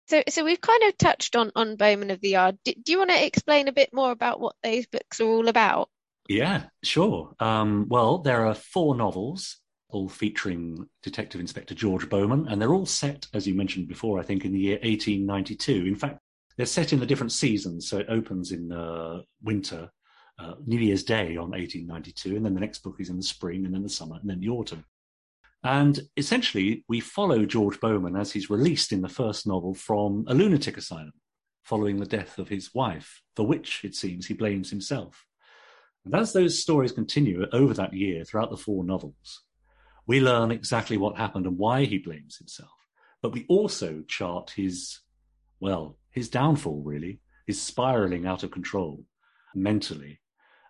[0.08, 2.58] So, so we've kind of touched on on Bowman of the Yard.
[2.66, 5.50] Do, do you want to explain a bit more about what those books are all
[5.50, 5.92] about?
[6.30, 7.34] Yeah, sure.
[7.40, 9.58] Um, well, there are four novels,
[9.90, 14.24] all featuring Detective Inspector George Bowman, and they're all set, as you mentioned before, I
[14.24, 15.86] think, in the year 1892.
[15.86, 16.20] In fact,
[16.56, 19.90] they're set in the different seasons, so it opens in uh, winter,
[20.40, 23.66] uh, New Year's Day on 1892, and then the next book is in the spring,
[23.66, 24.86] and then the summer, and then the autumn.
[25.64, 30.34] And essentially, we follow George Bowman as he's released in the first novel from a
[30.34, 31.14] lunatic asylum
[31.64, 35.26] following the death of his wife, for which, it seems, he blames himself.
[36.06, 39.44] And as those stories continue over that year throughout the four novels,
[40.06, 42.72] we learn exactly what happened and why he blames himself.
[43.22, 45.00] But we also chart his,
[45.60, 49.06] well, his downfall, really, his spiraling out of control
[49.56, 50.20] mentally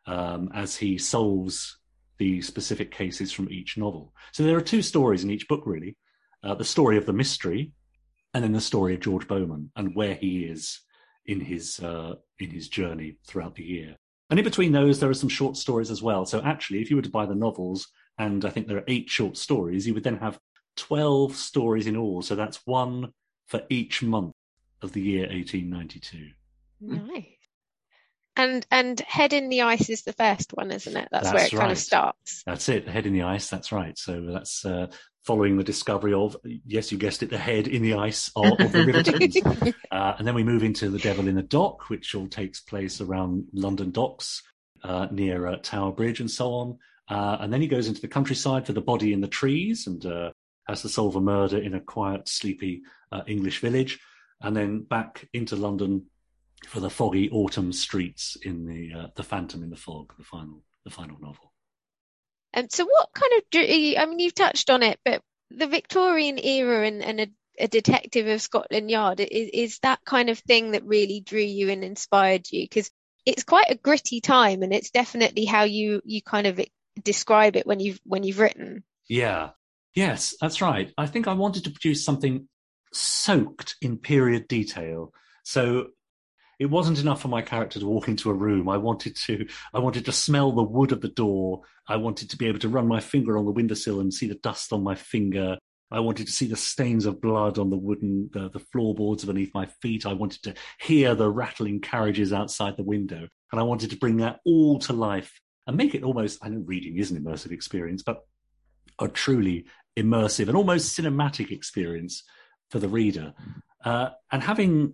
[0.06, 1.78] um, as he solves
[2.20, 4.14] the specific cases from each novel.
[4.34, 5.98] So there are two stories in each book, really
[6.44, 7.72] uh, the story of the mystery
[8.34, 10.82] and then the story of George Bowman and where he is
[11.26, 13.96] in his uh, in his journey throughout the year.
[14.34, 16.26] And in between those, there are some short stories as well.
[16.26, 19.08] So actually, if you were to buy the novels, and I think there are eight
[19.08, 20.40] short stories, you would then have
[20.76, 22.24] 12 stories in all.
[22.24, 23.14] So that's one
[23.46, 24.34] for each month
[24.82, 26.32] of the year 1892.
[26.82, 27.26] Nice.
[28.36, 31.08] And and Head in the Ice is the first one, isn't it?
[31.12, 31.60] That's, that's where it right.
[31.60, 32.44] kind of starts.
[32.46, 32.88] That's it.
[32.88, 33.50] Head in the Ice.
[33.50, 33.98] That's right.
[33.98, 34.88] So that's uh,
[35.24, 38.72] following the discovery of, yes, you guessed it, the head in the ice of, of
[38.72, 39.38] the River Thames.
[39.92, 43.00] uh, and then we move into The Devil in the Dock, which all takes place
[43.00, 44.44] around London docks
[44.84, 46.78] uh, near uh, Tower Bridge and so on.
[47.10, 50.06] Uh, and then he goes into the countryside for The Body in the Trees and
[50.06, 50.32] uh,
[50.68, 54.00] has to solve a murder in a quiet, sleepy uh, English village.
[54.42, 56.08] And then back into London
[56.66, 60.64] for the foggy autumn streets in the uh, the Phantom in the Fog, the final
[60.84, 61.54] the final novel.
[62.54, 63.44] And so, what kind of?
[63.54, 67.28] I mean, you've touched on it, but the Victorian era and, and a,
[67.60, 71.70] a, detective of Scotland Yard is, is that kind of thing that really drew you
[71.70, 72.90] and inspired you because
[73.26, 76.60] it's quite a gritty time, and it's definitely how you you kind of
[77.02, 78.84] describe it when you've when you've written.
[79.10, 79.52] Yeah,
[79.96, 80.92] yes, that's right.
[80.98, 82.48] I think I wanted to produce something
[82.94, 85.12] soaked in period detail.
[85.44, 85.88] So
[86.64, 88.70] it wasn't enough for my character to walk into a room.
[88.70, 91.62] I wanted to I wanted to smell the wood of the door.
[91.90, 94.36] I wanted to be able to run my finger on the windowsill and see the
[94.36, 95.58] dust on my finger.
[95.92, 99.54] I wanted to see the stains of blood on the wooden the, the floorboards beneath
[99.54, 100.06] my feet.
[100.06, 104.18] I wanted to hear the rattling carriages outside the window, and I wanted to bring
[104.18, 106.40] that all to life and make it almost.
[106.42, 108.26] I know reading is an immersive experience, but
[109.00, 109.66] a truly
[109.98, 112.24] immersive and almost cinematic experience
[112.72, 113.34] for the reader.
[113.84, 114.94] Uh, and having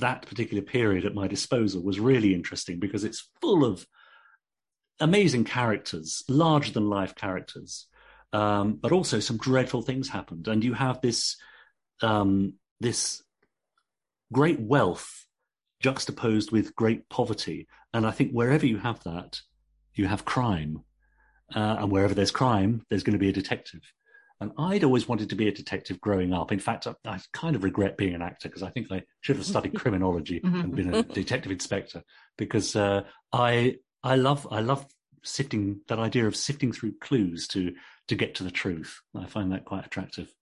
[0.00, 3.86] that particular period at my disposal was really interesting because it's full of
[5.00, 7.86] amazing characters, larger than life characters,
[8.32, 11.36] um, but also some dreadful things happened, and you have this
[12.02, 13.22] um, this
[14.32, 15.26] great wealth
[15.80, 19.40] juxtaposed with great poverty, and I think wherever you have that,
[19.94, 20.84] you have crime,
[21.54, 23.82] uh, and wherever there's crime, there's going to be a detective.
[24.40, 26.50] And I'd always wanted to be a detective growing up.
[26.50, 29.36] In fact, I, I kind of regret being an actor because I think I should
[29.36, 30.60] have studied criminology mm-hmm.
[30.60, 32.02] and been a detective inspector
[32.38, 34.86] because uh, I I love I love
[35.22, 37.74] sifting that idea of sifting through clues to
[38.08, 39.00] to get to the truth.
[39.14, 40.32] I find that quite attractive.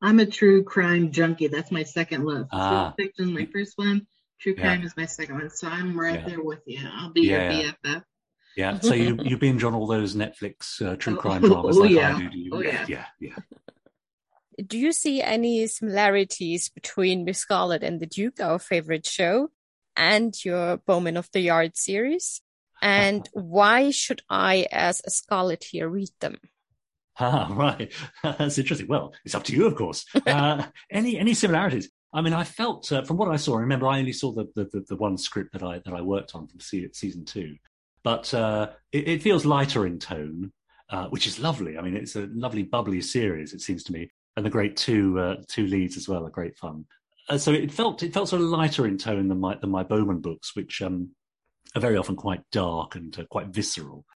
[0.00, 1.48] I'm a true crime junkie.
[1.48, 2.46] That's my second love.
[2.52, 2.94] Ah.
[2.96, 4.06] Fiction, my first one.
[4.40, 4.86] True crime yeah.
[4.86, 5.50] is my second one.
[5.50, 6.28] So I'm right yeah.
[6.28, 6.80] there with you.
[6.90, 7.50] I'll be yeah.
[7.50, 8.02] your BFF.
[8.58, 8.80] Yeah.
[8.80, 12.16] So you you binge on all those Netflix uh, true crime dramas oh, like yeah.
[12.16, 12.50] I do, do you?
[12.52, 12.84] Oh, yeah.
[12.88, 13.36] yeah, yeah.
[14.66, 19.50] Do you see any similarities between Miss Scarlet and the Duke, our favorite show,
[19.96, 22.42] and your Bowman of the Yard series?
[22.82, 26.38] And why should I, as a Scarleteer, read them?
[27.20, 27.92] Ah, right.
[28.24, 28.88] That's interesting.
[28.88, 30.04] Well, it's up to you, of course.
[30.26, 31.90] Uh, any any similarities?
[32.12, 33.56] I mean, I felt uh, from what I saw.
[33.56, 36.48] Remember, I only saw the, the the one script that I that I worked on
[36.48, 37.56] from season two,
[38.08, 40.50] but uh, it, it, feels lighter in tone,
[40.88, 41.76] uh, which is lovely.
[41.76, 43.52] I mean, it's a lovely bubbly series.
[43.52, 46.56] It seems to me, and the great two uh, two leads as well are great
[46.56, 46.86] fun.
[47.28, 49.82] Uh, so it felt it felt sort of lighter in tone than my than my
[49.82, 51.10] Bowman books, which um,
[51.74, 54.06] are very often quite dark and quite visceral.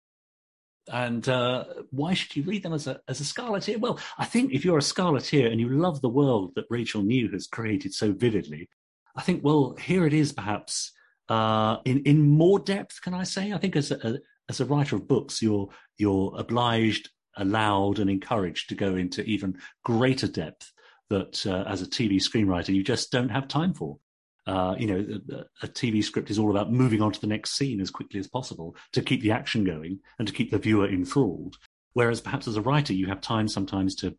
[0.90, 3.78] And uh, why should you read them as a as a Scarleteer?
[3.78, 7.28] Well, I think if you're a Scarleteer and you love the world that Rachel New
[7.33, 8.70] has created so vividly,
[9.14, 10.92] I think well here it is perhaps
[11.33, 13.01] uh, in in more depth.
[13.01, 13.53] Can I say?
[13.53, 14.18] I think as a,
[14.51, 19.57] as a writer of books, you're you're obliged, allowed, and encouraged to go into even
[19.83, 20.71] greater depth
[21.09, 23.99] that uh, as a TV screenwriter you just don't have time for.
[24.47, 27.53] Uh, you know, a, a, TV script is all about moving on to the next
[27.53, 30.88] scene as quickly as possible to keep the action going and to keep the viewer
[30.88, 31.57] enthralled.
[31.92, 34.16] Whereas perhaps as a writer, you have time sometimes to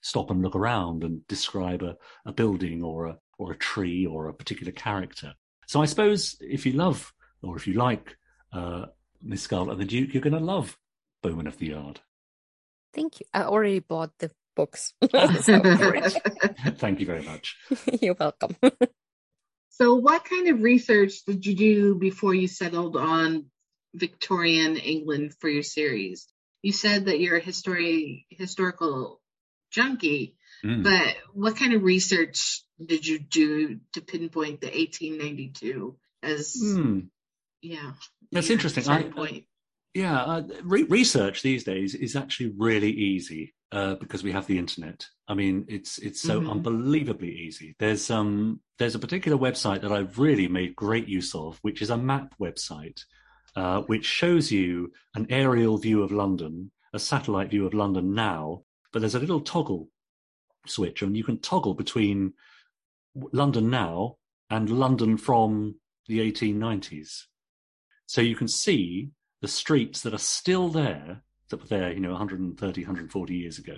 [0.00, 4.28] stop and look around and describe a, a building or a, or a tree or
[4.28, 5.34] a particular character.
[5.68, 8.16] So I suppose if you love or if you like
[8.54, 8.86] uh,
[9.22, 10.78] Miss Scarlet and the Duke, you're going to love
[11.22, 12.00] Bowman of the Yard.
[12.94, 13.26] Thank you.
[13.34, 14.94] I already bought the books.
[15.12, 17.56] Thank you very much.
[18.00, 18.56] You're welcome.
[19.68, 23.44] So, what kind of research did you do before you settled on
[23.94, 26.26] Victorian England for your series?
[26.62, 29.20] You said that you're a history historical
[29.70, 30.82] junkie, mm.
[30.82, 36.56] but what kind of research did you do to pinpoint the 1892 as?
[36.62, 37.08] Mm.
[37.60, 37.92] Yeah,
[38.30, 38.88] that's interesting.
[38.88, 39.44] I, point.
[39.94, 44.58] Yeah, uh, re- research these days is actually really easy uh, because we have the
[44.58, 45.06] internet.
[45.26, 46.50] I mean, it's it's so mm-hmm.
[46.50, 47.74] unbelievably easy.
[47.78, 51.90] There's um there's a particular website that I've really made great use of, which is
[51.90, 53.00] a map website,
[53.56, 58.62] uh, which shows you an aerial view of London, a satellite view of London now.
[58.92, 59.88] But there's a little toggle
[60.66, 62.34] switch, and you can toggle between
[63.32, 64.16] London now
[64.50, 65.76] and London from
[66.06, 67.24] the 1890s.
[68.06, 72.10] So you can see the streets that are still there that were there, you know,
[72.10, 73.76] 130, 140 years ago.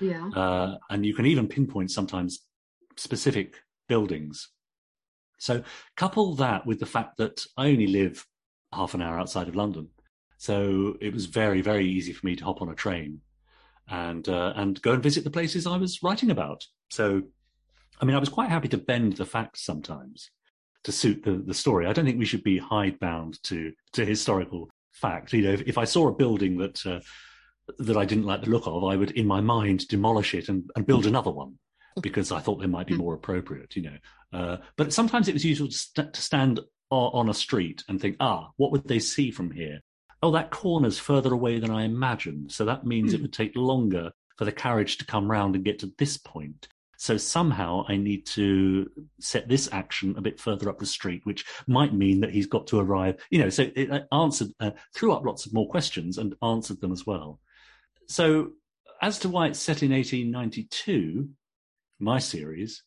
[0.00, 0.28] Yeah.
[0.28, 2.40] Uh, and you can even pinpoint sometimes
[2.96, 3.56] specific
[3.88, 4.50] buildings.
[5.38, 5.62] So
[5.96, 8.26] couple that with the fact that I only live
[8.72, 9.88] half an hour outside of London.
[10.38, 13.20] So it was very, very easy for me to hop on a train
[13.88, 16.64] and uh, and go and visit the places I was writing about.
[16.90, 17.22] So,
[18.00, 20.30] I mean, I was quite happy to bend the facts sometimes
[20.84, 21.86] to suit the, the story.
[21.86, 25.32] I don't think we should be hidebound to to historical fact.
[25.32, 27.00] You know, if, if I saw a building that uh,
[27.78, 30.70] that I didn't like the look of, I would, in my mind, demolish it and,
[30.76, 31.58] and build another one
[32.00, 33.74] because I thought they might be more appropriate.
[33.76, 37.82] You know, uh, but sometimes it was useful to, st- to stand on a street
[37.88, 39.80] and think, ah, what would they see from here?
[40.22, 43.22] Oh, that corner's further away than I imagined, so that means it hmm.
[43.24, 46.68] would take longer for the carriage to come round and get to this point.
[46.98, 51.44] So somehow I need to set this action a bit further up the street, which
[51.66, 53.16] might mean that he's got to arrive.
[53.30, 56.92] You know, so it answered, uh, threw up lots of more questions and answered them
[56.92, 57.40] as well.
[58.08, 58.52] So
[59.02, 61.28] as to why it's set in 1892,
[61.98, 62.82] my series,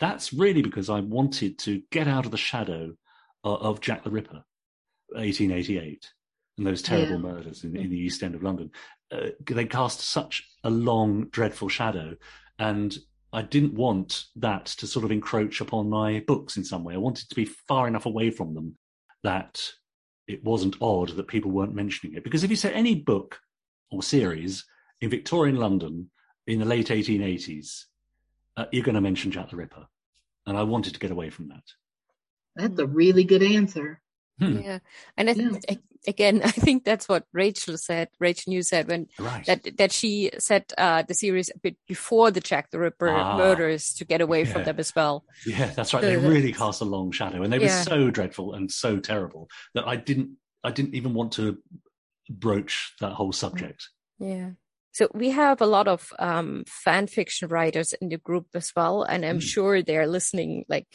[0.00, 2.94] that's really because I wanted to get out of the shadow
[3.42, 4.44] of, of Jack the Ripper,
[5.08, 6.12] 1888,
[6.58, 7.18] and those terrible yeah.
[7.18, 8.70] murders in, in, the East End of London.
[9.10, 12.16] Uh, they cast such a long, dreadful shadow,
[12.58, 12.96] and
[13.34, 16.94] I didn't want that to sort of encroach upon my books in some way.
[16.94, 18.76] I wanted to be far enough away from them
[19.24, 19.60] that
[20.28, 22.22] it wasn't odd that people weren't mentioning it.
[22.22, 23.40] Because if you say any book
[23.90, 24.64] or series
[25.00, 26.10] in Victorian London
[26.46, 27.84] in the late 1880s,
[28.56, 29.86] uh, you're going to mention Jack the Ripper.
[30.46, 31.64] And I wanted to get away from that.
[32.54, 34.00] That's a really good answer.
[34.38, 34.58] Hmm.
[34.58, 34.78] Yeah,
[35.16, 35.76] and I th- yeah.
[36.06, 38.08] again, I think that's what Rachel said.
[38.18, 39.44] Rachel New said when right.
[39.46, 43.36] that that she set uh, the series a bit before the Jack the Ripper ah,
[43.36, 44.52] murders to get away yeah.
[44.52, 45.24] from them as well.
[45.46, 46.02] Yeah, that's right.
[46.02, 49.86] they really cast a long shadow, and they were so dreadful and so terrible that
[49.86, 51.58] I didn't I didn't even want to
[52.28, 53.88] broach that whole subject.
[54.18, 54.50] Yeah.
[54.92, 59.02] So we have a lot of um, fan fiction writers in the group as well,
[59.02, 59.42] and I'm mm.
[59.42, 60.86] sure they're listening like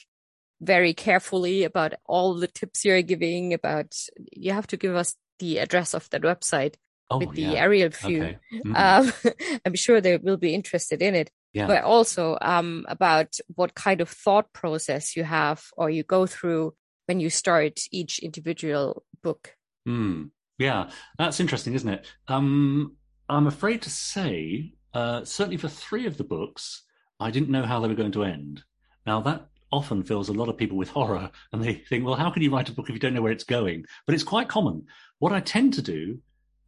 [0.62, 3.96] very carefully about all the tips you're giving about
[4.34, 6.76] you have to give us the address of that website
[7.10, 7.62] oh, with the yeah.
[7.62, 8.38] aerial view okay.
[8.54, 8.76] mm-hmm.
[8.76, 11.66] um, i'm sure they will be interested in it yeah.
[11.66, 16.74] but also um, about what kind of thought process you have or you go through
[17.08, 19.56] when you start each individual book
[19.88, 20.30] mm.
[20.58, 22.96] yeah that's interesting isn't it um,
[23.30, 26.84] i'm afraid to say uh, certainly for three of the books
[27.20, 28.64] i didn't know how they were going to end
[29.06, 32.30] now that often fills a lot of people with horror and they think, well, how
[32.30, 33.86] can you write a book if you don't know where it's going?
[34.06, 34.86] But it's quite common.
[35.20, 36.20] What I tend to do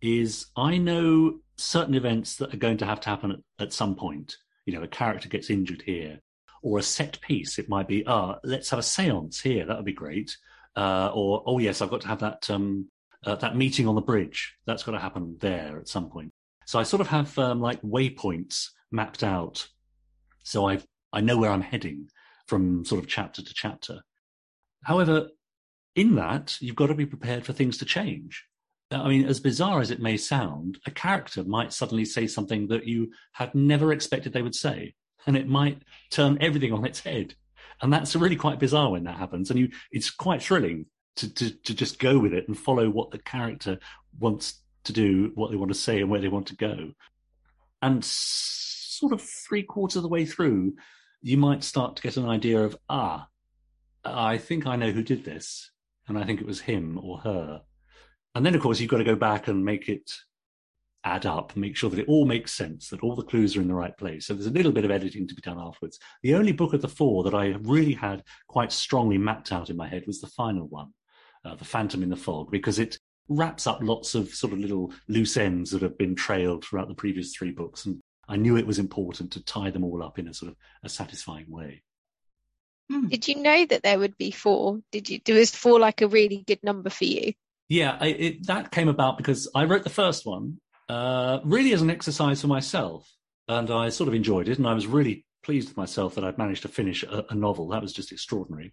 [0.01, 3.95] is I know certain events that are going to have to happen at, at some
[3.95, 4.35] point.
[4.65, 6.19] You know, a character gets injured here,
[6.61, 7.57] or a set piece.
[7.59, 9.65] It might be, ah, let's have a séance here.
[9.65, 10.37] That would be great.
[10.75, 12.87] Uh, or, oh yes, I've got to have that um,
[13.25, 14.55] uh, that meeting on the bridge.
[14.65, 16.31] That's got to happen there at some point.
[16.65, 19.67] So I sort of have um, like waypoints mapped out,
[20.43, 22.09] so I've, I know where I'm heading
[22.51, 24.01] from sort of chapter to chapter.
[24.83, 25.29] However,
[25.95, 28.43] in that you've got to be prepared for things to change.
[28.91, 32.85] I mean, as bizarre as it may sound, a character might suddenly say something that
[32.85, 37.35] you had never expected they would say, and it might turn everything on its head.
[37.81, 39.49] And that's really quite bizarre when that happens.
[39.49, 43.11] And you, it's quite thrilling to, to, to just go with it and follow what
[43.11, 43.79] the character
[44.19, 46.91] wants to do, what they want to say, and where they want to go.
[47.81, 50.73] And sort of three quarters of the way through,
[51.21, 53.27] you might start to get an idea of, ah,
[54.03, 55.71] I think I know who did this.
[56.07, 57.61] And I think it was him or her
[58.33, 60.09] and then, of course, you've got to go back and make it
[61.03, 63.67] add up, make sure that it all makes sense, that all the clues are in
[63.67, 64.25] the right place.
[64.25, 65.99] So there's a little bit of editing to be done afterwards.
[66.21, 69.75] The only book of the four that I really had quite strongly mapped out in
[69.75, 70.93] my head was the final one,
[71.43, 74.93] uh, The Phantom in the Fog, because it wraps up lots of sort of little
[75.07, 77.85] loose ends that have been trailed throughout the previous three books.
[77.85, 77.99] And
[78.31, 80.89] I knew it was important to tie them all up in a sort of a
[80.89, 81.83] satisfying way.
[82.89, 83.09] Hmm.
[83.09, 84.79] Did you know that there would be four?
[84.93, 85.19] Did you?
[85.19, 87.33] do Was four like a really good number for you?
[87.67, 91.81] Yeah, I, it, that came about because I wrote the first one uh, really as
[91.81, 93.09] an exercise for myself,
[93.49, 96.37] and I sort of enjoyed it, and I was really pleased with myself that I'd
[96.37, 97.67] managed to finish a, a novel.
[97.67, 98.71] That was just extraordinary.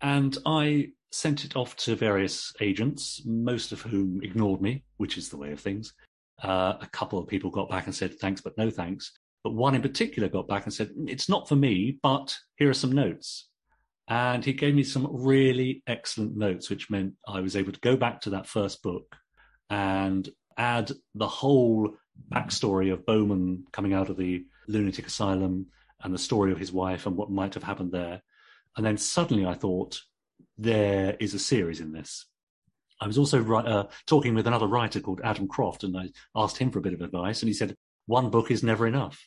[0.00, 5.28] And I sent it off to various agents, most of whom ignored me, which is
[5.28, 5.94] the way of things.
[6.42, 9.12] Uh, a couple of people got back and said thanks, but no thanks.
[9.42, 12.74] But one in particular got back and said, It's not for me, but here are
[12.74, 13.48] some notes.
[14.08, 17.96] And he gave me some really excellent notes, which meant I was able to go
[17.96, 19.16] back to that first book
[19.70, 21.96] and add the whole
[22.30, 25.66] backstory of Bowman coming out of the lunatic asylum
[26.02, 28.22] and the story of his wife and what might have happened there.
[28.76, 30.00] And then suddenly I thought,
[30.56, 32.26] there is a series in this.
[33.00, 36.70] I was also uh, talking with another writer called Adam Croft, and I asked him
[36.70, 37.76] for a bit of advice, and he said,
[38.06, 39.26] one book is never enough.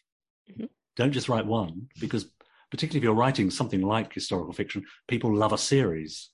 [0.51, 0.65] Mm-hmm.
[0.95, 2.29] Don't just write one, because
[2.71, 6.29] particularly if you're writing something like historical fiction, people love a series.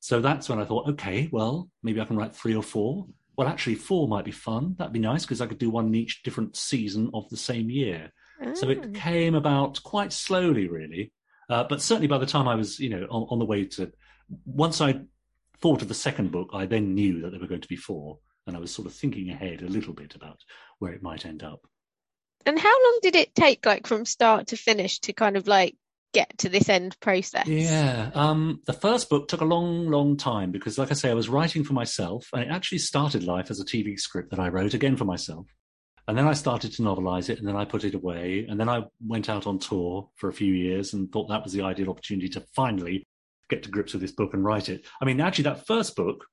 [0.00, 3.06] So that's when I thought, okay, well, maybe I can write three or four.
[3.36, 4.74] Well, actually, four might be fun.
[4.78, 7.70] That'd be nice because I could do one in each different season of the same
[7.70, 8.12] year.
[8.54, 8.88] So it ah.
[8.92, 11.12] came about quite slowly, really.
[11.48, 13.92] Uh, but certainly by the time I was, you know, on, on the way to,
[14.44, 15.02] once I
[15.62, 18.18] thought of the second book, I then knew that there were going to be four.
[18.46, 20.40] And I was sort of thinking ahead a little bit about
[20.80, 21.60] where it might end up.
[22.44, 25.76] And how long did it take, like from start to finish, to kind of like
[26.12, 27.46] get to this end process?
[27.46, 31.14] Yeah, um, the first book took a long, long time because, like I say, I
[31.14, 34.48] was writing for myself, and it actually started life as a TV script that I
[34.48, 35.46] wrote again for myself.
[36.08, 38.68] And then I started to novelize it, and then I put it away, and then
[38.68, 41.90] I went out on tour for a few years and thought that was the ideal
[41.90, 43.06] opportunity to finally
[43.54, 44.84] get to grips with this book and write it.
[45.00, 46.26] I mean, actually, that first book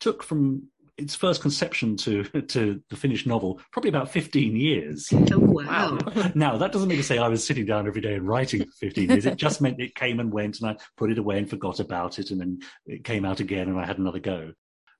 [0.00, 5.08] took from its first conception to to the finished novel probably about 15 years.
[5.12, 5.98] Oh wow.
[6.34, 8.72] Now that doesn't mean to say i was sitting down every day and writing for
[8.80, 9.26] 15 years.
[9.26, 12.18] It just meant it came and went and i put it away and forgot about
[12.18, 14.52] it and then it came out again and i had another go.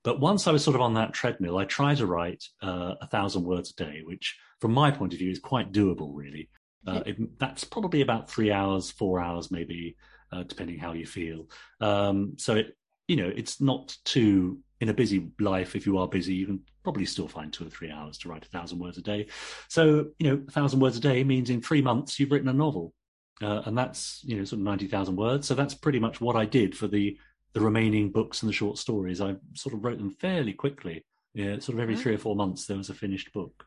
[0.03, 3.07] But once i was sort of on that treadmill i tried to write uh, a
[3.07, 6.49] thousand words a day which from my point of view is quite doable really.
[6.87, 9.95] Uh, it, that's probably about three hours four hours maybe
[10.31, 11.49] uh, depending how you feel
[11.81, 16.07] um, so it you know it's not too in a busy life, if you are
[16.07, 18.97] busy, you can probably still find two or three hours to write a thousand words
[18.97, 19.27] a day.
[19.69, 22.53] So, you know, a thousand words a day means in three months you've written a
[22.53, 22.93] novel.
[23.41, 25.47] Uh, and that's, you know, sort of 90,000 words.
[25.47, 27.17] So that's pretty much what I did for the,
[27.53, 29.21] the remaining books and the short stories.
[29.21, 31.05] I sort of wrote them fairly quickly.
[31.33, 33.65] Yeah, sort of every three or four months there was a finished book.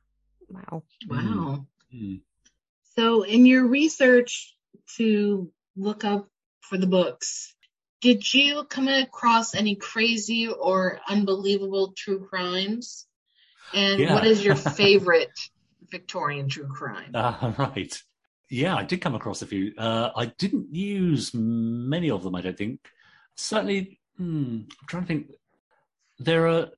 [0.49, 0.85] Wow.
[1.07, 1.66] Wow.
[1.94, 2.21] Mm.
[2.97, 4.57] So in your research
[4.97, 6.29] to look up
[6.69, 7.55] for the books,
[8.01, 13.07] did you come across any crazy or unbelievable true crimes?
[13.75, 14.14] And yeah.
[14.14, 15.37] what is your favorite
[15.91, 17.11] Victorian true crime?
[17.14, 18.03] Uh, right.
[18.51, 19.75] Yeah, I did come across a few.
[19.77, 22.81] Uh, I didn't use many of them, I don't think.
[23.37, 25.27] Certainly, hmm, I'm trying to think.
[26.19, 26.69] There are,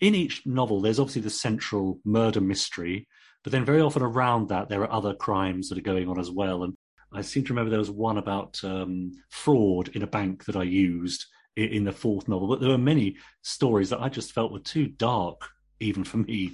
[0.00, 3.08] in each novel, there's obviously the central murder mystery,
[3.42, 6.30] but then very often around that, there are other crimes that are going on as
[6.30, 6.62] well.
[6.62, 6.76] And
[7.14, 10.62] I seem to remember there was one about um, fraud in a bank that I
[10.62, 12.48] used in, in, the fourth novel.
[12.48, 15.42] But there were many stories that I just felt were too dark,
[15.80, 16.52] even for me,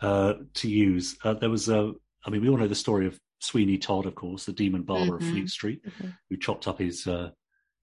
[0.00, 1.16] uh, to use.
[1.24, 1.92] Uh, there was a,
[2.24, 5.16] I mean, we all know the story of Sweeney Todd, of course, the demon barber
[5.16, 5.30] of Mhm.
[5.30, 6.16] Fleet Street, Mhm.
[6.28, 7.30] who chopped up his uh,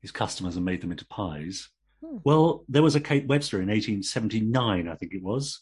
[0.01, 1.69] his customers and made them into pies.
[2.03, 2.17] Hmm.
[2.23, 5.61] Well, there was a Kate Webster in 1879, I think it was,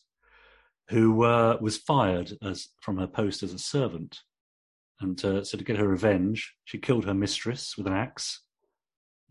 [0.90, 4.20] who uh, was fired as from her post as a servant,
[5.04, 8.42] and uh, so to get her revenge, she killed her mistress with an axe.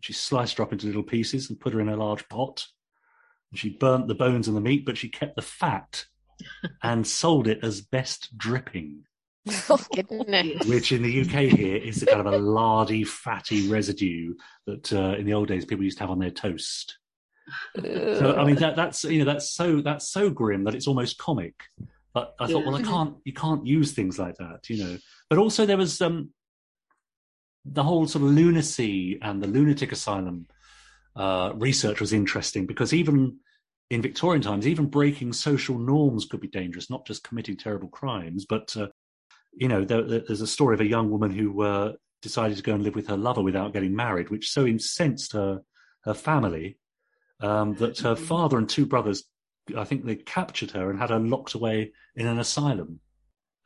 [0.01, 2.67] She sliced her up into little pieces and put her in a large pot.
[3.51, 6.07] And she burnt the bones and the meat, but she kept the fat
[6.83, 9.05] and sold it as best dripping,
[9.95, 10.67] Goodness.
[10.67, 14.35] which in the UK here is the kind of a lardy, fatty residue
[14.67, 16.99] that uh, in the old days people used to have on their toast.
[17.77, 21.19] So I mean that that's you know that's so that's so grim that it's almost
[21.19, 21.55] comic.
[22.15, 24.99] But I thought, well, I can't you can't use things like that, you know.
[25.31, 26.31] But also there was um
[27.65, 30.47] the whole sort of lunacy and the lunatic asylum
[31.17, 33.39] uh, research was interesting because even
[33.91, 38.47] in Victorian times, even breaking social norms could be dangerous, not just committing terrible crimes,
[38.47, 38.89] but uh,
[39.53, 41.93] you know, there, there- there's a story of a young woman who uh,
[42.23, 45.61] decided to go and live with her lover without getting married, which so incensed her
[46.05, 46.79] her family
[47.41, 48.19] um, that her Mhm.
[48.19, 49.25] father and two brothers,
[49.77, 53.01] I think they captured her and had her locked away in an asylum.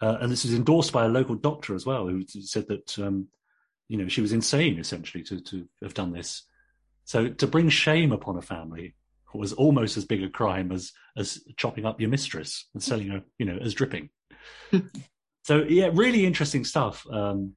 [0.01, 3.29] Uh, and this was endorsed by a local doctor as well, who said that um,
[3.89, 6.43] you know she was insane essentially to to have done this.
[7.05, 8.95] So to bring shame upon a family
[9.37, 13.23] was almost as big a crime as as chopping up your mistress and selling her,
[13.39, 14.11] you know, as dripping.
[15.45, 17.07] so yeah, really interesting stuff.
[17.11, 17.55] Um,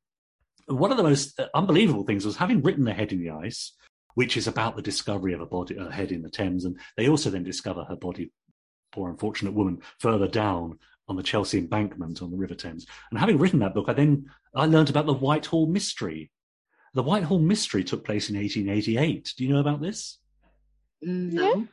[0.67, 3.73] one of the most unbelievable things was having written The Head in the Ice,
[4.20, 7.07] which is about the discovery of a body, a head in the Thames, and they
[7.07, 8.34] also then discover her body,
[8.91, 12.86] poor unfortunate woman, further down on the Chelsea embankment on the River Thames.
[13.09, 16.32] And having written that book, I then I learned about the Whitehall mystery.
[16.95, 19.36] The Whitehall mystery took place in 1888.
[19.38, 20.17] Do you know about this?
[21.01, 21.65] No.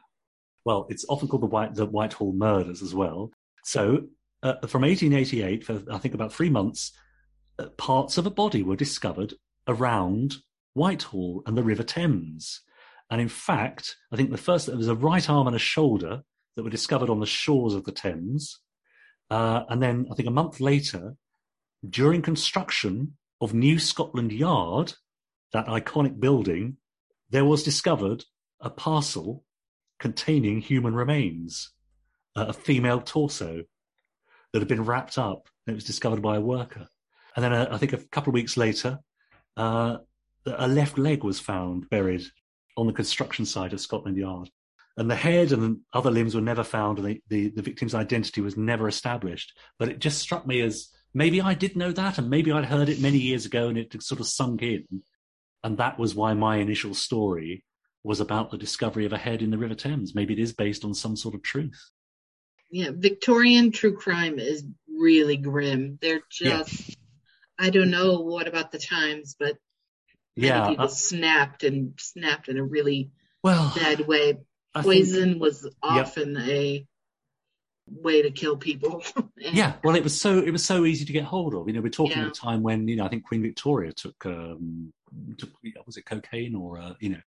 [0.65, 3.33] well, it's often called the White the Whitehall murders as well.
[3.65, 4.05] So,
[4.45, 6.93] uh, from 1888, for I think about three months,
[7.59, 9.35] uh, parts of a body were discovered
[9.67, 10.37] around
[10.77, 12.61] Whitehall and the River Thames.
[13.11, 16.23] And in fact, I think the first there was a right arm and a shoulder
[16.55, 18.61] that were discovered on the shores of the Thames.
[19.31, 21.17] Uh, and then I think a month later,
[21.89, 24.95] during construction of New Scotland Yard,
[25.53, 26.77] that iconic building,
[27.31, 28.25] there was discovered
[28.61, 29.45] a parcel
[29.99, 31.73] containing human remains,
[32.37, 33.63] uh, a female torso
[34.53, 35.49] that had been wrapped up.
[35.67, 36.89] And it was discovered by a worker.
[37.35, 38.99] And then uh, I think a couple of weeks later,
[39.57, 39.99] uh,
[40.47, 42.25] a left leg was found buried
[42.77, 44.51] on the construction site of Scotland Yard.
[44.99, 48.41] And the head and other limbs were never found, and the, the, the victim's identity
[48.41, 49.53] was never established.
[49.79, 52.89] But it just struck me as maybe I did know that, and maybe I'd heard
[52.89, 54.87] it many years ago, and it sort of sunk in.
[55.63, 57.65] And that was why my initial story
[58.05, 60.15] was about the discovery of a head in the River Thames.
[60.15, 61.91] Maybe it is based on some sort of truth.
[62.71, 65.99] Yeah, Victorian true crime is really grim.
[66.01, 66.63] They're Yeah.
[66.63, 66.97] just,
[67.59, 69.57] I don't know what about the times, but
[70.37, 70.69] Yeah.
[70.69, 73.11] people uh, snapped and snapped in a really
[73.43, 74.39] well, bad way.
[74.75, 76.87] I think- Poison was often a
[77.89, 79.03] way to kill people.
[79.17, 79.75] And- yeah.
[79.83, 81.67] Well, it was so it was so easy to get hold of.
[81.69, 82.25] You know, we're talking Yeah.
[82.27, 84.93] at a time when you know I think Queen Victoria took um,
[85.39, 85.51] took
[85.87, 87.21] was it cocaine or uh, you know.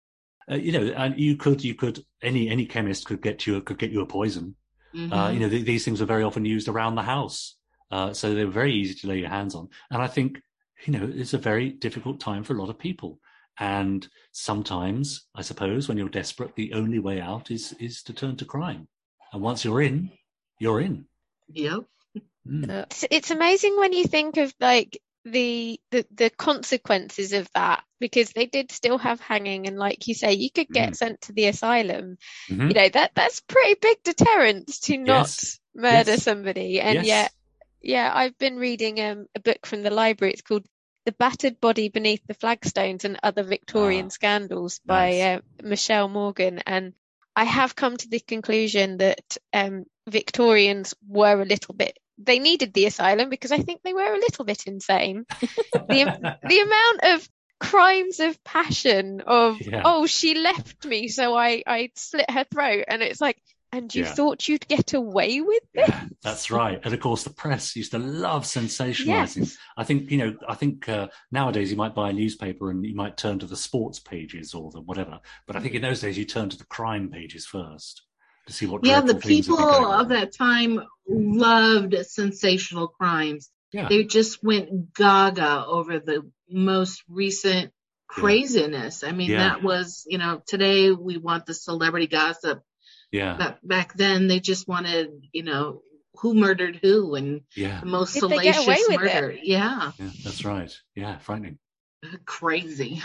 [0.48, 3.78] Uh, you know, and you could, you could, any any chemist could get you could
[3.78, 4.54] get you a poison.
[4.94, 5.12] Mhm.
[5.12, 7.56] Uh, you know, th- these things are very often used around the house,
[7.90, 9.68] uh, so they're very easy to lay your hands on.
[9.90, 10.40] And I think,
[10.84, 13.18] you know, it's a very difficult time for a lot of people.
[13.58, 18.36] And sometimes, I suppose, when you're desperate, the only way out is is to turn
[18.36, 18.88] to crime.
[19.32, 20.10] And once you're in,
[20.58, 21.06] you're in.
[21.48, 21.80] Yep.
[22.46, 22.70] Mm.
[22.90, 28.30] It's, it's amazing when you think of like the, the the consequences of that because
[28.30, 30.96] they did still have hanging and like you say you could get Mm.
[30.96, 32.16] sent to the asylum
[32.48, 32.68] Mhm.
[32.68, 35.58] you know that that's pretty big deterrence to not Yes.
[35.74, 36.22] murder Yes.
[36.22, 37.06] somebody and Yes.
[37.06, 37.32] yet
[37.86, 40.66] yeah I've been reading um, a book from the library it's called
[41.06, 45.22] The Battered Body Beneath the Flagstones and Other Victorian Ah, Scandals by nice.
[45.22, 46.92] uh, Michelle Morgan and
[47.34, 52.72] I have come to the conclusion that um, Victorians were a little bit they needed
[52.72, 55.26] the asylum because I think they were a little bit insane.
[55.88, 57.28] the the amount of
[57.60, 59.82] crimes of passion of Yeah.
[59.84, 63.38] oh she left me so I I slit her throat and it's like
[63.72, 64.14] and you Yeah.
[64.14, 65.88] thought you'd get away with this?
[65.88, 66.80] Yeah, that's right.
[66.84, 69.36] And of course, the press used to love sensationalizing.
[69.40, 69.56] Yes.
[69.76, 70.36] I think you know.
[70.48, 73.56] I think uh, nowadays you might buy a newspaper and you might turn to the
[73.56, 75.20] sports pages or the whatever.
[75.46, 78.02] But I think in those days you turned to the crime pages first
[78.46, 78.84] to see what.
[78.84, 83.50] Yeah, the dreadful things had people been going of that time loved sensational crimes.
[83.72, 83.88] Yeah.
[83.88, 87.72] They just went gaga over the most recent
[88.08, 89.02] craziness.
[89.04, 89.48] I mean, Yeah.
[89.48, 92.62] that was, you know, today we want the celebrity gossip.
[93.12, 95.82] Yeah, But back then they just wanted, you know,
[96.18, 99.14] who murdered who and Yeah, the most Did they get away salacious with it?
[99.14, 99.38] murder.
[99.42, 100.72] Yeah, yeah, that's right.
[100.94, 101.58] Yeah, frightening.
[102.24, 103.02] crazy.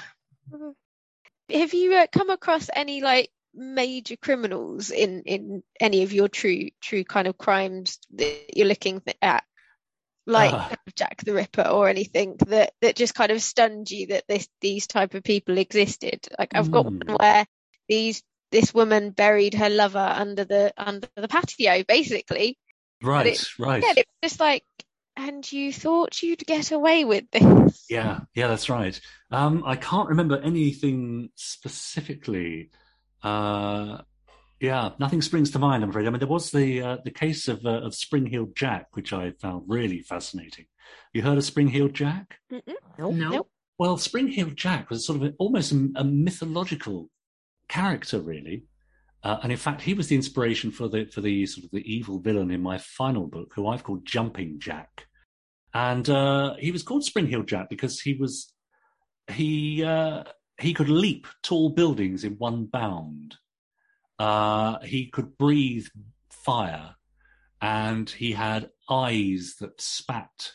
[1.49, 6.70] Have you uh, come across any like major criminals in in any of your true
[6.82, 9.43] true kind of crimes that you're looking at,
[10.26, 10.78] like Ah.
[10.95, 14.88] Jack the Ripper or anything that that just kind of stunned you that this these
[14.88, 16.26] type of people existed?
[16.39, 17.16] Like I've got one Hmm.
[17.20, 17.45] where
[17.89, 22.58] these this woman buried her lover under the under the patio, basically.
[23.02, 23.82] Right, it- right.
[23.84, 24.64] Yeah, it was just like,
[25.18, 27.86] and you thought you'd get away with this.
[27.89, 28.99] Yeah, yeah, that's right.
[29.32, 32.70] Um, I can't remember anything specifically.
[33.24, 33.99] Uh,
[34.60, 35.84] yeah, nothing springs to mind.
[35.84, 36.06] I'm afraid.
[36.08, 39.12] I mean, there was the uh, the case of uh, of Spring Heeled Jack, which
[39.14, 40.66] I found really fascinating.
[41.14, 42.38] You heard of Spring Heeled Jack?
[42.52, 42.64] Nope.
[42.97, 43.49] No, Nope.
[43.80, 47.10] Well, Spring Heeled Jack was sort of a, almost a, a mythological
[47.72, 48.65] character, really.
[49.24, 51.91] Uh, and in fact, he was the inspiration for the for the sort of the
[51.91, 55.07] evil villain in my final book, who I've called Jumping Jack.
[55.74, 58.51] And uh, he was called Spring Heeled Jack because he was
[59.32, 60.24] he uh,
[60.59, 63.36] he could leap tall buildings in one bound.
[64.19, 65.88] Uh, he could breathe
[66.30, 66.95] fire,
[67.61, 70.51] and he had eyes that spat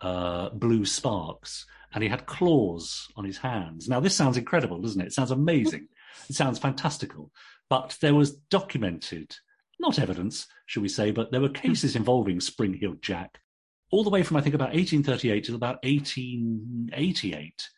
[0.00, 3.88] uh, blue sparks, and he had claws on his hands.
[3.88, 5.06] Now, this sounds incredible, doesn't it?
[5.06, 5.88] It sounds amazing.
[6.28, 7.30] It sounds fantastical.
[7.70, 9.36] But there was documented,
[9.78, 13.40] not evidence, should we say, but there were cases involving Spring Heeled Jack
[13.90, 17.68] all the way from, I think, about 1838 to about 1888.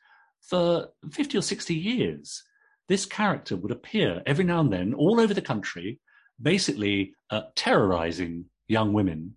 [0.42, 2.42] For 50 or 60 years,
[2.88, 6.00] this character would appear every now and then all over the country,
[6.40, 9.36] basically uh, terrorizing young women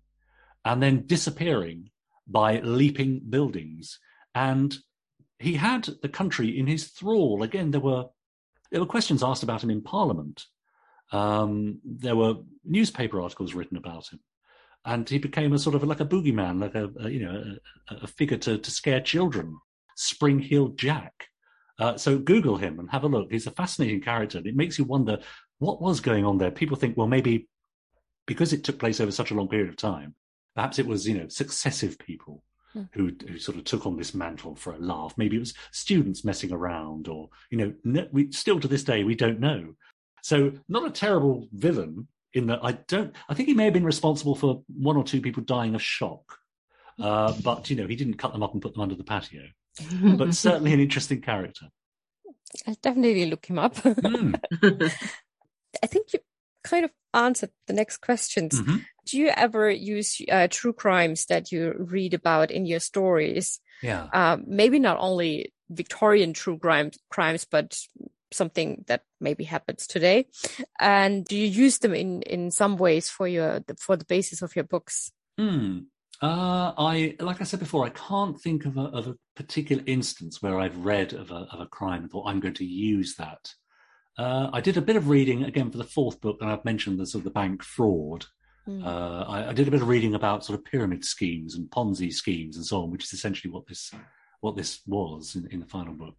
[0.64, 1.90] and then disappearing
[2.26, 3.98] by leaping buildings.
[4.34, 4.76] And
[5.38, 7.42] he had the country in his thrall.
[7.42, 8.06] Again, there were
[8.70, 10.44] there were questions asked about him in Parliament.
[11.12, 14.20] Um, there were newspaper articles written about him,
[14.84, 17.56] and he became a sort of like a boogeyman, like a, a you know
[17.90, 19.58] a, a figure to, to scare children.
[19.96, 21.28] Spring Heeled Jack.
[21.78, 23.30] Uh, so Google him and have a look.
[23.30, 24.40] He's a fascinating character.
[24.44, 25.18] It makes you wonder
[25.58, 26.50] what was going on there.
[26.50, 27.48] People think, well, maybe
[28.26, 30.14] because it took place over such a long period of time,
[30.54, 32.42] perhaps it was you know successive people
[32.74, 32.82] Hmm.
[32.92, 35.14] who who sort of took on this mantle for a laugh.
[35.16, 39.14] Maybe it was students messing around, or you know, we still to this day we
[39.14, 39.74] don't know.
[40.22, 43.14] So not a terrible villain in that I don't.
[43.28, 46.38] I think he may have been responsible for one or two people dying of shock,
[47.00, 49.42] uh, but you know he didn't cut them up and put them under the patio.
[50.16, 51.66] But certainly an interesting character.
[52.66, 53.74] I'll definitely look him up.
[53.76, 54.40] Mm.
[55.82, 56.20] I think you
[56.62, 58.60] kind of answered the next questions.
[58.60, 58.84] Mhm.
[59.04, 63.60] Do you ever use uh, true crimes that you read about in your stories?
[63.82, 64.08] Yeah.
[64.12, 67.78] Um, maybe not only Victorian true crimes, crimes, but
[68.32, 70.26] something that maybe happens today.
[70.78, 74.54] And do you use them in in some ways for your for the basis of
[74.56, 75.12] your books?
[75.38, 75.80] Hmm.
[76.22, 80.40] Uh, I like I said before, I can't think of a of a particular instance
[80.40, 83.52] where I've read of a of a crime and thought I'm going to use that.
[84.16, 86.98] Uh, I did a bit of reading again for the fourth book, and I've mentioned
[86.98, 88.26] the sort of the bank fraud.
[88.68, 88.84] Mm.
[88.84, 92.12] Uh, I, I did a bit of reading about sort of pyramid schemes and Ponzi
[92.12, 93.90] schemes and so on, which is essentially what this
[94.40, 96.14] what this was in, in the final book.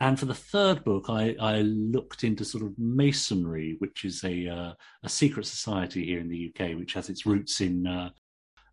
[0.00, 4.48] And for the third book, I, I looked into sort of masonry, which is a
[4.48, 4.72] uh,
[5.02, 8.10] a secret society here in the UK, which has its roots in uh,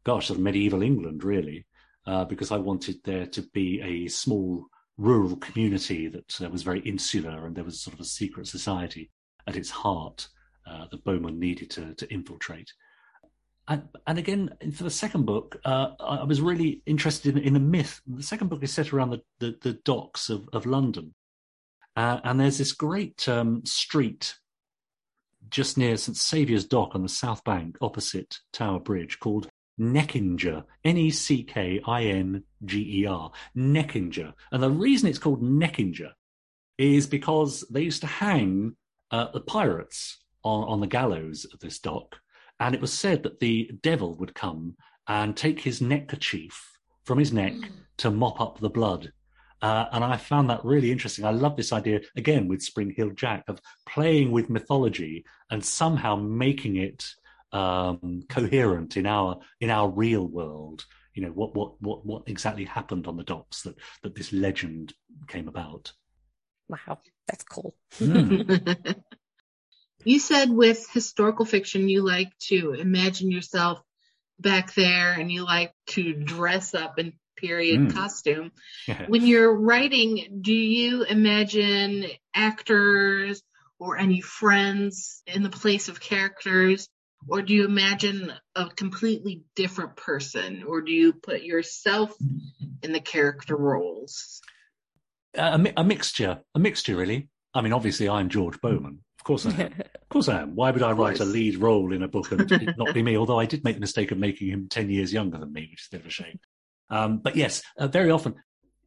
[0.03, 1.65] gosh, sort of medieval England, really,
[2.05, 4.65] uh, because I wanted there to be a small
[4.97, 9.09] rural community that uh, was very insular and there was sort of a secret society
[9.47, 10.27] at its heart
[10.67, 12.71] uh, that Bowman needed to, to infiltrate.
[13.67, 17.59] And, and again, for the second book, uh, I was really interested in, in the
[17.59, 18.01] myth.
[18.07, 21.13] The second book is set around the, the, the docks of, of London.
[21.95, 24.35] Uh, and there's this great um, street
[25.49, 29.49] just near St Saviour's Dock on the south bank opposite Tower Bridge called
[29.79, 34.33] Neckinger, N E C K I N G E R, Neckinger.
[34.51, 36.11] And the reason it's called Neckinger
[36.77, 38.75] is because they used to hang
[39.11, 42.17] uh, the pirates on, on the gallows of this dock.
[42.61, 44.75] And it was said that the devil would come
[45.07, 47.55] and take his neckerchief from his neck
[47.97, 49.11] to mop up the blood.
[49.63, 51.25] Uh, and I found that really interesting.
[51.25, 56.15] I love this idea, again, with Spring Heeled Jack, of playing with mythology and somehow
[56.15, 57.03] making it
[57.51, 60.85] um, coherent in our in our real world.
[61.15, 64.93] You know what what what what exactly happened on the docks that that this legend
[65.27, 65.91] came about.
[66.69, 67.75] Wow, that's cool.
[67.99, 69.03] Mm.
[70.05, 73.81] you said with historical fiction, you like to imagine yourself
[74.39, 77.93] back there and you like to dress up in period Mm.
[77.93, 78.51] costume.
[79.07, 83.41] When you're writing, do you imagine actors
[83.79, 86.87] or any friends in the place of characters?
[87.27, 92.15] or do you imagine a completely different person, or do you put yourself
[92.81, 94.41] in the character roles?
[95.35, 97.29] A, mi- a mixture, a mixture, really.
[97.53, 99.03] I mean, obviously, I'm George Bowman.
[99.21, 99.73] Of course I am.
[99.79, 100.55] of course I am.
[100.55, 103.15] Why would I write a lead role in a book and it not be me?
[103.15, 105.81] Although I did make the mistake of making him 10 years younger than me, which
[105.81, 106.39] is a bit of a shame.
[106.89, 108.33] Um, but yes, uh, very often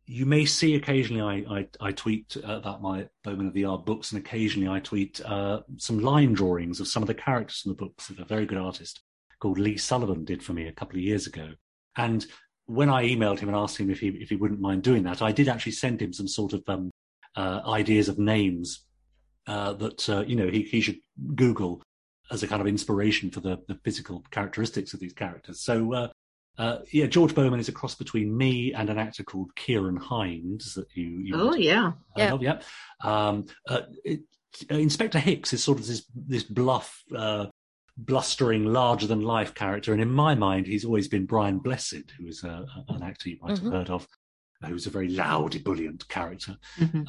[0.06, 3.84] you may see occasionally I, I, I tweet uh, about my Bowman of the Yard
[3.84, 7.70] books, and occasionally I tweet uh, some line drawings of some of the characters in
[7.70, 9.02] the books that a very good artist
[9.38, 11.52] called Lee Sullivan did for me a couple of years ago.
[11.96, 12.26] And
[12.66, 15.22] when I emailed him and asked him if he if he wouldn't mind doing that,
[15.22, 16.90] I did actually send him some sort of um,
[17.36, 18.84] uh, ideas of names
[19.46, 20.98] uh, that uh, you know he, he should
[21.34, 21.82] Google
[22.30, 25.60] as a kind of inspiration for the, the physical characteristics of these characters.
[25.60, 26.08] So uh,
[26.56, 30.74] uh, yeah, George Bowman is a cross between me and an actor called Ciarán Hinds
[30.74, 31.18] that you.
[31.20, 31.92] you Oh, yeah.
[32.16, 32.36] Yeah.
[32.40, 32.60] yeah.
[33.02, 33.28] yeah.
[33.28, 34.20] Um, uh, it,
[34.70, 37.46] uh, Inspector Hicks is sort of this this bluff, uh,
[37.96, 42.26] blustering, larger than life character, and in my mind, he's always been Brian Blessed, who
[42.28, 43.64] is a, an actor you might Mhm.
[43.64, 44.06] have heard of,
[44.64, 46.56] who's a very loud, ebullient character.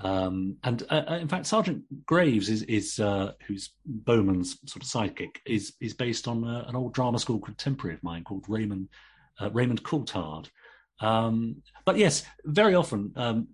[0.03, 4.89] Um, and uh, uh, in fact, Sergeant Graves is, is uh, who's Bowman's sort of
[4.89, 8.89] sidekick, is is based on uh, an old drama school contemporary of mine called Raymond
[9.39, 10.49] uh, Raymond Coulthard.
[10.99, 13.47] Um, but yes, very often um,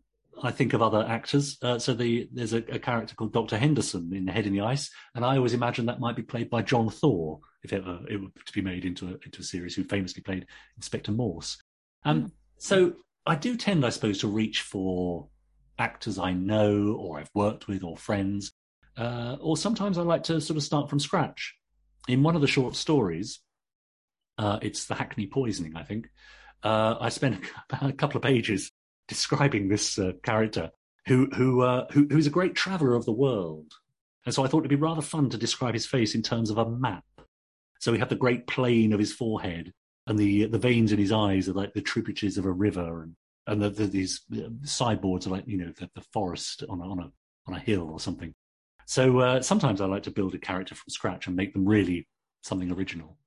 [0.43, 1.57] I think of other actors.
[1.61, 4.61] Uh, so the, there's a, a character called Doctor Henderson in The Head in the
[4.61, 8.17] Ice, and I always imagine that might be played by John Thaw if ever it
[8.19, 10.47] were to be made into a, into a series, who famously played
[10.77, 11.61] Inspector Morse.
[12.05, 12.93] Um, So
[13.25, 15.27] I do tend, I suppose, to reach for
[15.77, 18.53] actors I know or I've worked with or friends,
[18.97, 21.55] uh, or sometimes I like to sort of start from scratch.
[22.07, 23.39] In one of the short stories,
[24.37, 26.09] uh, it's the Hackney poisoning, I think.
[26.63, 27.43] Uh, I spent
[27.81, 28.71] a couple of pages
[29.07, 30.71] describing this uh, character
[31.07, 33.71] who who, uh, who who's a great traveller of the world,
[34.25, 36.57] and so I thought it'd be rather fun to describe his face in terms of
[36.57, 37.03] a map.
[37.79, 39.73] So we have the great plane of his forehead,
[40.07, 43.15] and the the veins in his eyes are like the tributaries of a river, and
[43.47, 46.83] and the, the, these uh, sideboards are like you know the, the forest on a,
[46.83, 47.11] on a
[47.47, 48.33] on a hill or something.
[48.85, 52.07] So uh, sometimes I like to build a character from scratch and make them really
[52.41, 53.17] something original.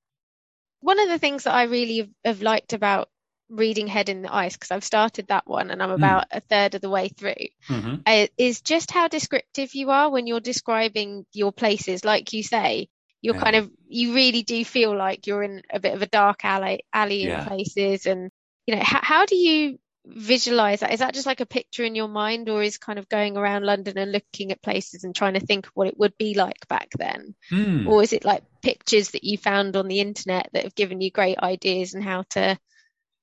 [0.81, 3.09] One of the things that I really have, liked about
[3.49, 6.75] reading Head in the Ice, because I've started that one and I'm about a third
[6.75, 7.33] of the way through,
[7.69, 7.95] Mm-hmm.
[8.05, 12.05] uh, is just how descriptive you are when you're describing your places.
[12.05, 12.89] Like you say,
[13.21, 13.41] you're Yeah.
[13.41, 16.83] kind of, you really do feel like you're in a bit of a dark alley,
[16.93, 17.41] alley Yeah.
[17.41, 18.05] in places.
[18.05, 18.29] And,
[18.67, 20.93] you know, how, how do you visualize that?
[20.93, 23.63] Is that just like a picture in your mind or is kind of going around
[23.63, 26.67] London and looking at places and trying to think of what it would be like
[26.67, 27.35] back then?
[27.51, 27.87] Mm.
[27.87, 31.09] Or is it like pictures that you found on the internet that have given you
[31.09, 32.57] great ideas and how to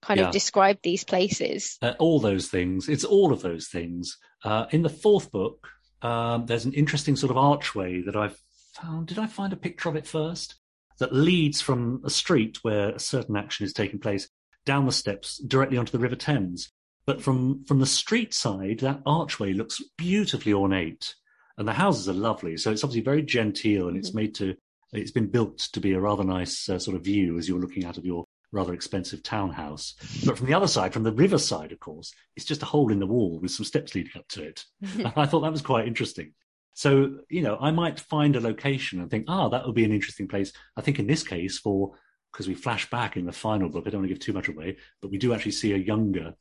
[0.01, 0.27] kind Yeah.
[0.27, 1.79] of describe these places?
[1.83, 2.89] uh, all those things.
[2.89, 4.19] It's all of those things.
[4.45, 5.69] Uh, in the fourth book,
[6.03, 8.37] um, there's an interesting sort of archway that I've
[8.75, 9.09] found.
[9.09, 10.57] Did I find a picture of it first?
[10.99, 14.29] That leads from a street where a certain action is taking place
[14.65, 16.71] down the steps directly onto the River Thames.
[17.07, 21.15] But from from the street side, that archway looks beautifully ornate,
[21.59, 22.57] and the houses are lovely.
[22.57, 24.15] So it's obviously very genteel, and it's Mhm.
[24.15, 24.55] made to.
[24.93, 27.85] It's been built to be a rather nice uh, sort of view as you're looking
[27.87, 29.95] out of your rather expensive townhouse.
[30.27, 32.93] But from the other side, from the river side, of course, it's just a hole
[32.93, 34.65] in the wall with some steps leading up to it.
[34.83, 36.35] And I thought that was quite interesting.
[36.75, 39.93] So, you know, I might find a location and think, ah, that would be an
[39.93, 40.53] interesting place.
[40.77, 41.93] I think in this case, for
[42.33, 44.49] because we flash back in the final book, I don't want to give too much
[44.49, 46.35] away, but we do actually see a younger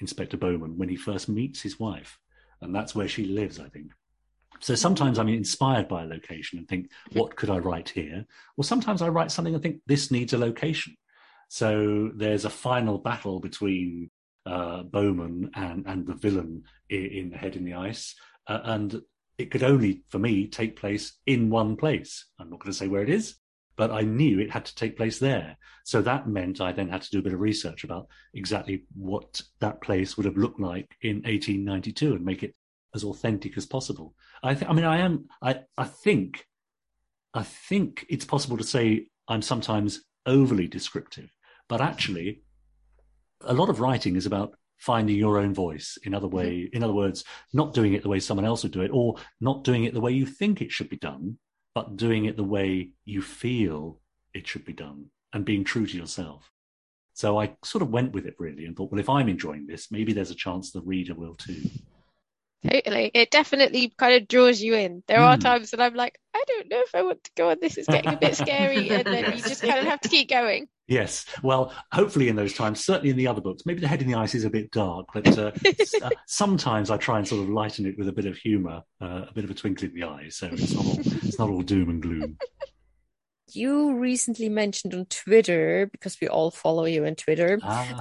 [0.00, 2.18] Inspector Bowman when he first meets his wife.
[2.60, 3.92] And that's where she lives, I think.
[4.60, 8.24] So sometimes I'm inspired by a location and think, what could I write here?
[8.56, 10.96] Or sometimes I write something and think, this needs a location.
[11.48, 14.10] So there's a final battle between
[14.46, 18.14] uh, Bowman and, and the villain in, in Head in the Ice.
[18.46, 19.02] Uh, and
[19.38, 22.26] it could only, for me, take place in one place.
[22.38, 23.36] I'm not going to say where it is,
[23.76, 25.56] but I knew it had to take place there.
[25.84, 29.40] So that meant I then had to do a bit of research about exactly what
[29.60, 32.54] that place would have looked like in 1892 and make it
[32.94, 34.14] as authentic as possible.
[34.42, 36.44] I, th- I mean, I am, I, I think,
[37.32, 41.30] I think it's possible to say I'm sometimes overly descriptive,
[41.68, 42.42] but actually,
[43.42, 45.98] a lot of writing is about finding your own voice.
[46.04, 46.36] In other mm-hmm.
[46.36, 49.16] way, in other words, not doing it the way someone else would do it, or
[49.40, 51.38] not doing it the way you think it should be done,
[51.74, 54.00] but doing it the way you feel
[54.34, 56.50] it should be done, and being true to yourself.
[57.12, 59.90] So I sort of went with it really, and thought, well, if I'm enjoying this,
[59.90, 61.60] maybe there's a chance the reader will too.
[62.68, 63.10] Totally.
[63.14, 65.04] It definitely kind of draws you in.
[65.06, 65.40] There are Mm.
[65.42, 67.58] times that I'm like, I don't know if I want to go on.
[67.60, 68.88] This is getting a bit scary.
[68.90, 70.66] And then you just kind of have to keep going.
[70.90, 71.26] Yes.
[71.42, 74.14] Well, hopefully in those times, certainly in the other books, maybe the head in the
[74.14, 75.52] ice is a bit dark, but uh,
[76.02, 79.26] uh, sometimes I try and sort of lighten it with a bit of humour, uh,
[79.28, 80.30] a bit of a twinkle in the eye.
[80.30, 82.38] So it's not all, it's not all doom and gloom.
[83.52, 87.98] you recently mentioned on Twitter, because we all follow you on Twitter, Ah.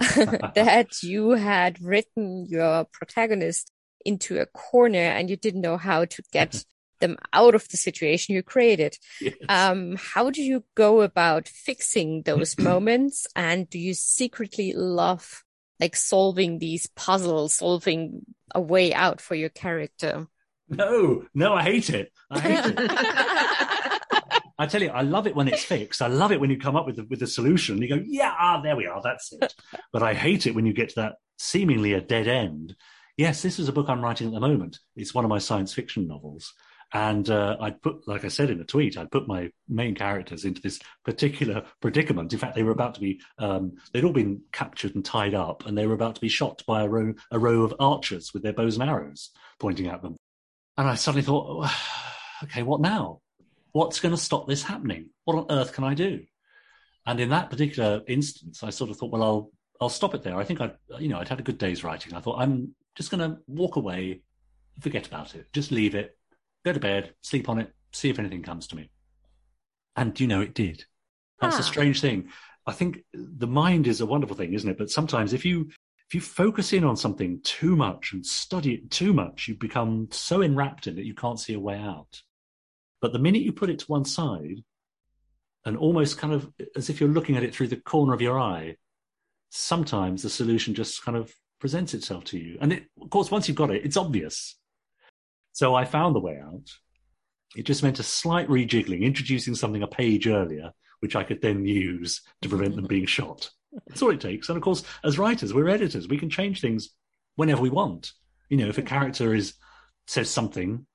[0.55, 3.69] that you had written your protagonist
[4.07, 6.63] into a corner and you didn't know how to get
[6.99, 8.97] them out of the situation you created.
[9.21, 9.35] Yes.
[9.47, 13.27] Um, how do you go about fixing those moments?
[13.35, 15.43] And do you secretly love
[15.79, 20.27] like solving these puzzles, solving a way out for your character?
[20.69, 22.11] no, no, I hate it.
[22.29, 22.91] I hate it.
[24.59, 26.01] I tell you, I love it when it's fixed.
[26.01, 27.81] I love it when you come up with the, with a solution.
[27.81, 29.01] You go, yeah, ah, there we are.
[29.01, 29.53] That's it.
[29.93, 32.75] But I hate it when you get to that seemingly a dead end.
[33.17, 34.79] Yes, this is a book I'm writing at the moment.
[34.95, 36.53] It's one of my science fiction novels.
[36.93, 40.45] And uh, I'd put, like I said in a tweet, I'd put my main characters
[40.45, 42.31] into this particular predicament.
[42.31, 45.65] In fact, they were about to be, um, they'd all been captured and tied up,
[45.65, 48.43] and they were about to be shot by a row, a row of archers with
[48.43, 50.15] their bows and arrows pointing at them.
[50.77, 51.69] And I suddenly thought,
[52.43, 53.19] okay, what now?
[53.71, 55.09] What's going to stop this happening?
[55.25, 56.23] What on earth can I do?
[57.05, 60.35] And in that particular instance, I sort of thought, well, I'll I'll stop it there.
[60.35, 62.15] I think I, you know, I'd had a good day's writing.
[62.15, 64.21] I thought I'm just going to walk away,
[64.81, 66.17] forget about it, just leave it,
[66.65, 68.89] go to bed, sleep on it, see if anything comes to me.
[69.95, 70.83] And you know, it did.
[71.39, 71.59] That's Ah.
[71.59, 72.29] a strange thing.
[72.65, 74.77] I think the mind is a wonderful thing, isn't it?
[74.77, 75.69] But sometimes if you
[76.09, 80.07] if you focus in on something too much and study it too much, you become
[80.11, 82.21] so enwrapped in it you can't see a way out.
[83.01, 84.63] But the minute you put it to one side,
[85.65, 88.39] and almost kind of as if you're looking at it through the corner of your
[88.39, 88.77] eye,
[89.49, 92.57] sometimes the solution just kind of presents itself to you.
[92.61, 94.55] And it, of course, once you've got it, it's obvious.
[95.53, 96.69] So I found the way out.
[97.55, 101.65] It just meant a slight rejiggling, introducing something a page earlier, which I could then
[101.65, 103.49] use to prevent them being shot.
[103.87, 104.49] That's all it takes.
[104.49, 106.07] And of course, as writers, we're editors.
[106.07, 106.89] We can change things
[107.35, 108.11] whenever we want.
[108.49, 109.53] You know, if a character is
[110.07, 110.85] says something,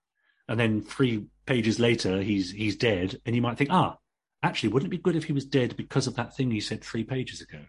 [0.48, 3.96] and then three pages later he's he's dead, and you might think, ah,
[4.42, 6.82] actually, wouldn't it be good if he was dead because of that thing he said
[6.82, 7.60] three pages ago?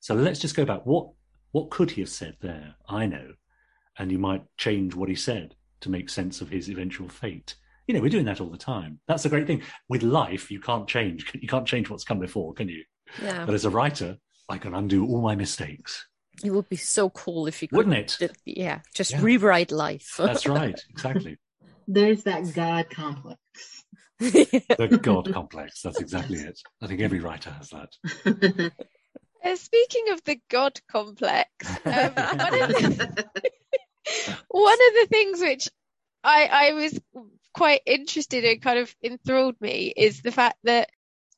[0.00, 0.84] So let's just go back.
[0.84, 1.10] What
[1.52, 2.74] what could he have said there?
[2.88, 3.34] I know,
[3.98, 7.54] and you might change what he said to make sense of his eventual fate.
[7.86, 9.00] You know, we're doing that all the time.
[9.08, 9.62] That's the great thing.
[9.88, 11.30] With life, you can't change.
[11.40, 12.84] You can't change what's come before, can you?
[13.22, 13.44] Yeah.
[13.44, 16.06] But as a writer, I can undo all my mistakes.
[16.44, 17.76] It would be so cool if you could.
[17.76, 18.16] Wouldn't it?
[18.18, 19.20] did- yeah, just Yeah.
[19.22, 20.14] rewrite life.
[20.18, 20.80] That's right.
[20.90, 21.36] Exactly.
[21.88, 23.38] There's that God complex.
[24.20, 25.82] The God complex.
[25.82, 26.58] That's exactly it.
[26.80, 28.70] I think every writer has that.
[29.44, 31.48] Uh, speaking of the God complex,
[31.86, 33.24] um, one, of the,
[34.48, 35.68] one of the things which
[36.22, 37.00] I, I was
[37.52, 40.90] quite interested in, kind of enthralled me, is the fact that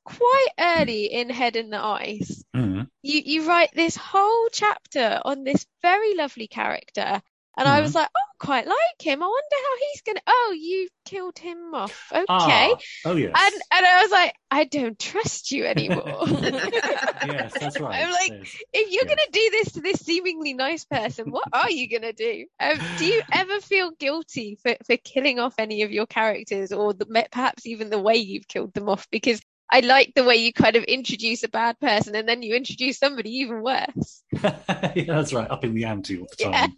[0.05, 2.89] quite early in Head in the Ice, Mhm.
[3.03, 7.23] you, you write this whole chapter on this very lovely character.
[7.57, 9.23] And I was like, quite like him.
[9.23, 10.23] I wonder how he's going to.
[10.27, 12.13] Oh, you killed him off.
[12.13, 12.27] Okay.
[12.29, 12.77] Ah,
[13.07, 13.33] oh yes.
[13.37, 16.27] And and I was like, I don't trust you anymore.
[17.25, 18.05] yes, that's right.
[18.05, 18.57] I'm like, Yes.
[18.73, 22.03] if you're going to do this to this seemingly nice person, what are you going
[22.03, 22.47] to do?
[22.61, 26.93] Um, do you ever feel guilty for, for killing off any of your characters or
[26.95, 29.07] the, perhaps even the way you've killed them off?
[29.11, 32.55] Because I like the way you kind of introduce a bad person and then you
[32.55, 34.23] introduce somebody even worse.
[34.43, 35.51] yeah, that's right.
[35.51, 36.51] Up in the ante all the Yeah.
[36.67, 36.77] time.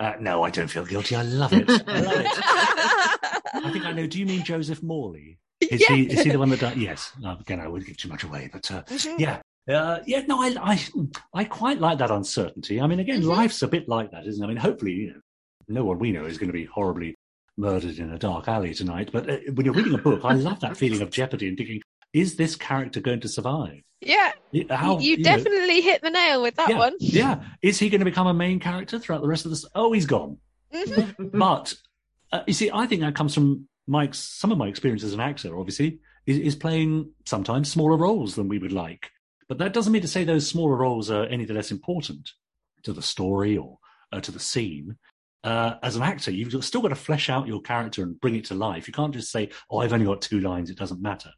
[0.00, 1.16] Uh, no, I don't feel guilty.
[1.16, 1.68] I love it.
[1.68, 2.26] I love it.
[3.54, 4.06] I think I know.
[4.06, 5.38] Do you mean Joseph Morley?
[5.60, 5.96] Is Yeah.
[5.96, 6.76] he is he the one that died?
[6.76, 7.12] Yes.
[7.24, 9.18] Uh, again, I wouldn't give too much away, but uh, Mhm.
[9.18, 10.22] yeah, uh, yeah.
[10.28, 10.84] No, I, I
[11.34, 12.80] I quite like that uncertainty.
[12.80, 13.26] I mean, again, Mhm.
[13.36, 14.46] life's a bit like that, isn't it?
[14.46, 15.20] I mean, hopefully, you know,
[15.68, 17.16] no one we know is going to be horribly
[17.56, 19.10] murdered in a dark alley tonight.
[19.12, 21.82] But uh, when you're reading a book, I love that feeling of jeopardy and thinking,
[22.12, 23.82] is this character going to survive?
[24.00, 24.32] Yeah,
[24.70, 26.94] How you, know, definitely hit the nail with that yeah, one.
[27.00, 27.40] Yeah.
[27.62, 29.64] Is he going to become a main character throughout the rest of this?
[29.74, 30.38] Oh, he's gone.
[30.72, 31.32] Mhm.
[31.38, 31.74] But
[32.32, 35.20] uh, you see, I think that comes from ex- some of my experience as an
[35.20, 35.58] actor.
[35.58, 39.10] Obviously, is, is playing sometimes smaller roles than we would like.
[39.48, 42.32] But that doesn't mean to say those smaller roles are any the less important
[42.84, 43.78] to the story or
[44.12, 44.96] uh, to the scene.
[45.42, 48.44] Uh, as an actor, you've still got to flesh out your character and bring it
[48.46, 48.86] to life.
[48.86, 51.30] You can't just say, "Oh, I've only got two lines; it doesn't matter."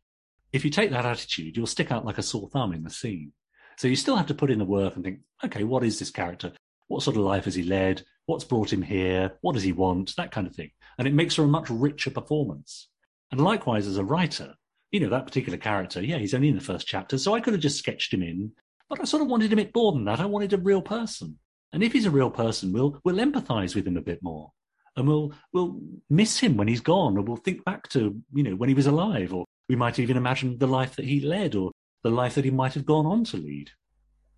[0.53, 3.32] If you take that attitude, you'll stick out like a sore thumb in the scene.
[3.76, 6.11] So you still have to put in the work and think, okay, what is this
[6.11, 6.53] character?
[6.88, 8.03] What sort of life has he led?
[8.26, 9.32] What's brought him here?
[9.40, 10.16] What does he want?
[10.16, 10.70] That kind of thing.
[10.98, 12.88] And it makes for a much richer performance.
[13.30, 14.55] And likewise, as a writer,
[14.90, 17.55] you know, that particular character, yeah, he's only in the first chapter, so I could
[17.55, 18.53] have just sketched him in,
[18.88, 20.20] but I sort of wanted a bit more than that.
[20.20, 21.38] I wanted a real person.
[21.72, 24.51] And if he's a real person, we'll we'll empathize with him a bit more.
[24.96, 28.57] And we'll we'll miss him when he's gone, or we'll think back to, you know,
[28.57, 31.70] when he was alive, or we might even imagine the life that he led or
[32.02, 33.70] the life that he might have gone on to lead.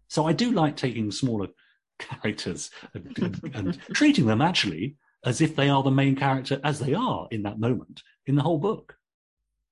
[0.09, 1.49] So I do like taking smaller
[1.99, 6.80] characters and, and, and treating them actually as if they are the main character as
[6.80, 8.99] they are in that moment in the whole book.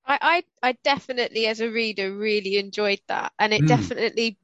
[0.03, 3.67] I, I, I definitely, as a reader, really enjoyed that, and it Mm.
[3.67, 4.39] definitely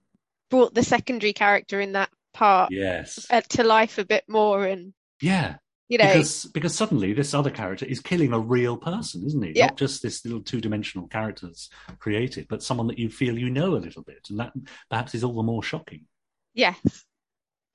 [0.52, 3.26] brought the secondary character in that part Yes.
[3.32, 5.56] uh, to life a bit more, and Yeah.
[5.90, 9.54] You know, Because because suddenly this other character is killing a real person, isn't he?
[9.56, 9.68] Yeah.
[9.68, 11.70] Not just this little two dimensional character that's
[12.00, 14.52] created, but someone that you feel you know a little bit, and that
[14.90, 16.06] perhaps is all the more shocking.
[16.54, 16.78] yes,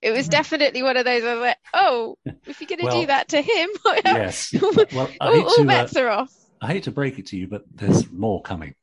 [0.03, 0.31] it was Yeah.
[0.33, 1.23] definitely one of those.
[1.25, 3.71] I was like, oh, if you're going to Well, do that to him,
[4.05, 4.53] Yes.
[4.63, 6.33] all, Well, I all to uh, bets are off.
[6.61, 8.75] I hate to break it to you, but there's more coming.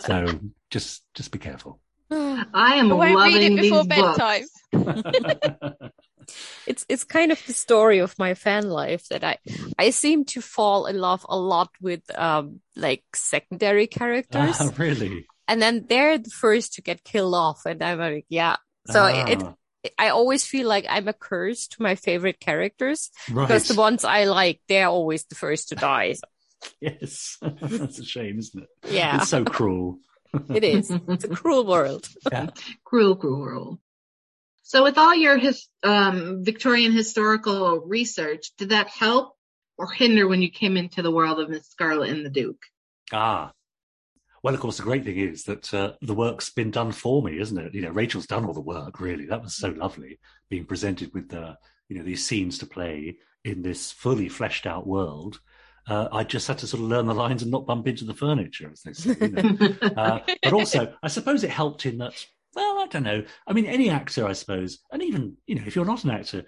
[0.00, 0.38] So
[0.70, 1.80] just just be careful.
[2.10, 4.18] I am I won't read it before these books.
[4.72, 5.90] bedtime.
[6.66, 9.38] it's it's kind of the story of my fan life that I
[9.78, 15.26] I seem to fall in love a lot with um like secondary characters, Ah, really?
[15.48, 18.56] and then they're the first to get killed off, and I'm like, yeah.
[18.90, 19.54] So it, Ah,
[19.98, 23.46] I always feel like I'm a curse to my favorite characters right.
[23.46, 26.16] because the ones I like, they're always the first to die.
[26.80, 28.68] Yes, that's a shame, isn't it?
[28.90, 29.98] Yeah, It's so cruel.
[30.52, 30.90] it is.
[30.90, 32.08] It's a cruel world.
[32.32, 32.50] Yeah.
[32.84, 33.78] cruel, cruel world.
[34.68, 39.34] So, with all your his, um, Victorian historical research, did that help
[39.78, 42.62] or hinder when you came into the world of Miss Scarlet and the Duke?
[43.10, 43.52] Ah.
[44.42, 47.40] Well, of course, the great thing is that uh, the work's been done for me,
[47.40, 47.72] isn't it?
[47.72, 49.24] You know, Rachel's done all the work, really.
[49.24, 50.18] That was so lovely
[50.50, 51.56] being presented with the,
[51.88, 53.16] you know, these scenes to play
[53.46, 55.40] in this fully fleshed out world.
[55.86, 58.12] Uh, I just had to sort of learn the lines and not bump into the
[58.12, 59.16] furniture, as they say.
[59.18, 59.76] You know?
[59.96, 62.12] uh, but also, I suppose it helped in that,
[62.54, 63.24] well, I don't know.
[63.46, 66.44] I mean, any actor, I suppose, and even, you know, if you're not an actor,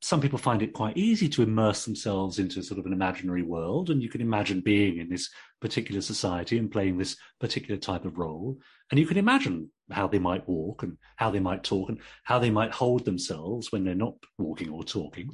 [0.00, 3.90] some people find it quite easy to immerse themselves into sort of an imaginary world.
[3.90, 5.28] And you can imagine being in this
[5.60, 8.58] particular society and playing this particular type of role.
[8.90, 12.38] And you can imagine how they might walk and how they might talk and how
[12.38, 15.30] they might hold themselves when they're not walking or talking,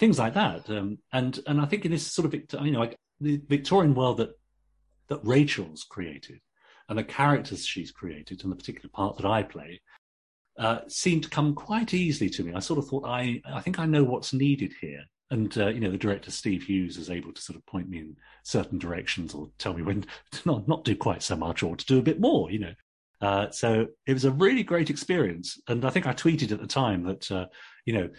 [0.00, 0.68] things like that.
[0.68, 2.34] Um, and and I think in this sort of
[2.64, 4.30] you know like the Victorian world that
[5.08, 6.40] that Rachel's created
[6.88, 9.80] and the characters she's created and the particular part that I play
[10.58, 12.52] uh, seemed to come quite easily to me.
[12.52, 15.04] I sort of thought I I think I know what's needed here.
[15.30, 17.98] And uh, you know, the director Steve Hughes is able to sort of point me
[17.98, 21.76] in certain directions or tell me when to not not do quite so much or
[21.76, 22.50] to do a bit more.
[22.50, 22.74] You know,
[23.20, 25.60] uh, so it was a really great experience.
[25.68, 27.46] And I think I tweeted at the time that uh,
[27.84, 28.10] you know,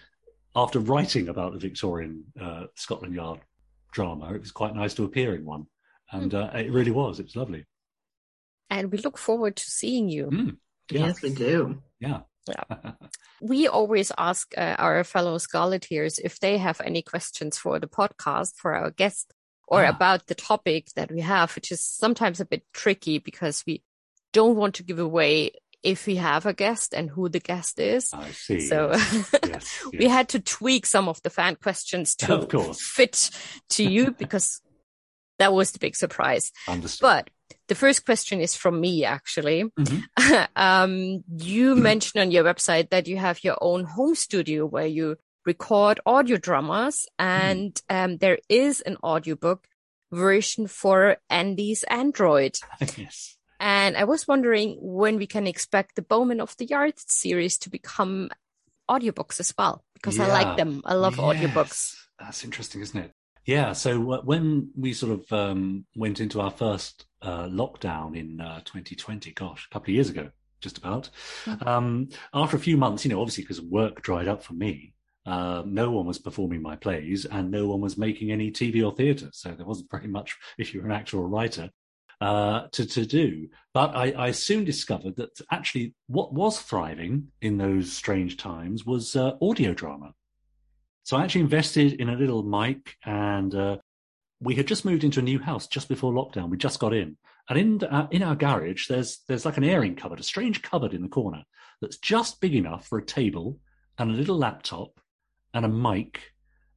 [0.55, 3.39] after writing about the Victorian uh, Scotland Yard
[3.91, 5.65] drama, it was quite nice to appear in one,
[6.11, 7.19] and uh, it really was.
[7.19, 7.65] It was lovely.
[8.69, 10.27] And we look forward to seeing you.
[10.27, 10.57] Mm,
[10.91, 11.81] yeah, Yes, we do.
[11.99, 12.21] yeah.
[13.41, 18.55] We always ask uh, our fellow Scarleteers if they have any questions for the podcast
[18.57, 19.33] for our guest
[19.67, 19.89] or Ah.
[19.89, 23.83] about the topic that we have, which is sometimes a bit tricky because we
[24.33, 25.51] don't want to give away
[25.83, 28.09] if we have a guest and who the guest is.
[28.13, 28.59] I see.
[28.59, 33.29] So yes, yes, we had to tweak some of the fan questions to fit
[33.69, 34.59] to you because
[35.37, 36.51] that was the big surprise.
[36.67, 37.01] understood.
[37.07, 37.29] But
[37.67, 39.63] the first question is from me, actually.
[39.79, 40.47] Mhm.
[40.55, 45.17] um, you mentioned on your website that you have your own home studio where you
[45.45, 49.67] record audio dramas, and um, there is an audiobook
[50.11, 52.57] version for Andy's Android.
[52.97, 53.37] yes.
[53.59, 57.69] And I was wondering when we can expect the Bowman of the Yard series to
[57.69, 58.29] become
[58.89, 60.81] audiobooks as well, because I like them.
[60.85, 61.95] I love audiobooks.
[62.19, 63.11] That's interesting, isn't it?
[63.45, 63.73] Yeah.
[63.73, 69.31] So when we sort of um, went into our first uh, lockdown in uh, 2020,
[69.31, 70.29] gosh, a couple of years ago,
[70.61, 71.09] just about,
[71.65, 74.93] um, after a few months, you know, obviously because work dried up for me,
[75.25, 78.93] uh, no one was performing my plays and no one was making any TV or
[78.95, 79.29] theatre.
[79.31, 81.69] So there wasn't very much, if you're an actor or writer,
[82.21, 83.47] uh, to, to do.
[83.73, 89.15] But I, I soon discovered that actually what was thriving in those strange times was
[89.15, 90.13] uh, audio drama.
[91.03, 93.77] So I actually invested in a little mic and uh,
[94.39, 96.49] we had just moved into a new house just before lockdown.
[96.49, 97.17] We just got in.
[97.49, 100.93] And in, uh, in our garage, there's, there's like an airing cupboard, a strange cupboard
[100.93, 101.43] in the corner
[101.81, 103.59] that's just big enough for a table
[103.97, 104.99] and a little laptop
[105.53, 106.21] and a mic.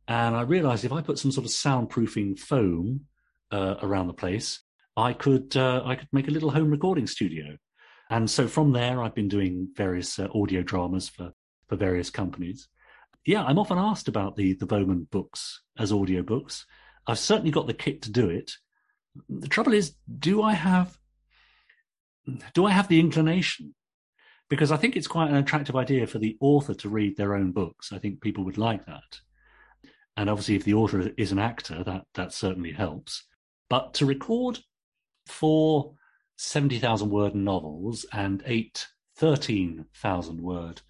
[0.09, 3.03] And I realized if I put some sort of soundproofing foam
[3.51, 4.61] uh, around the place,
[4.97, 7.57] I could uh, I could make a little home recording studio.
[8.11, 11.33] And so from there, I've been doing various uh, audio dramas for
[11.69, 12.69] for various companies.
[13.25, 16.67] Yeah, I'm often asked about the the Bowman books as audio books.
[17.07, 18.53] I've certainly got the kit to do it.
[19.29, 20.99] The trouble is, do I have
[22.55, 23.75] do I have the inclination?
[24.49, 27.53] Because I think it's quite an attractive idea for the author to read their own
[27.53, 27.93] books.
[27.93, 29.21] I think people would like that.
[30.17, 33.25] And obviously, if the author is an actor, that that certainly helps.
[33.69, 34.61] But to record
[35.27, 35.95] four
[36.37, 40.81] 70,000 word novels and eight 13,000 word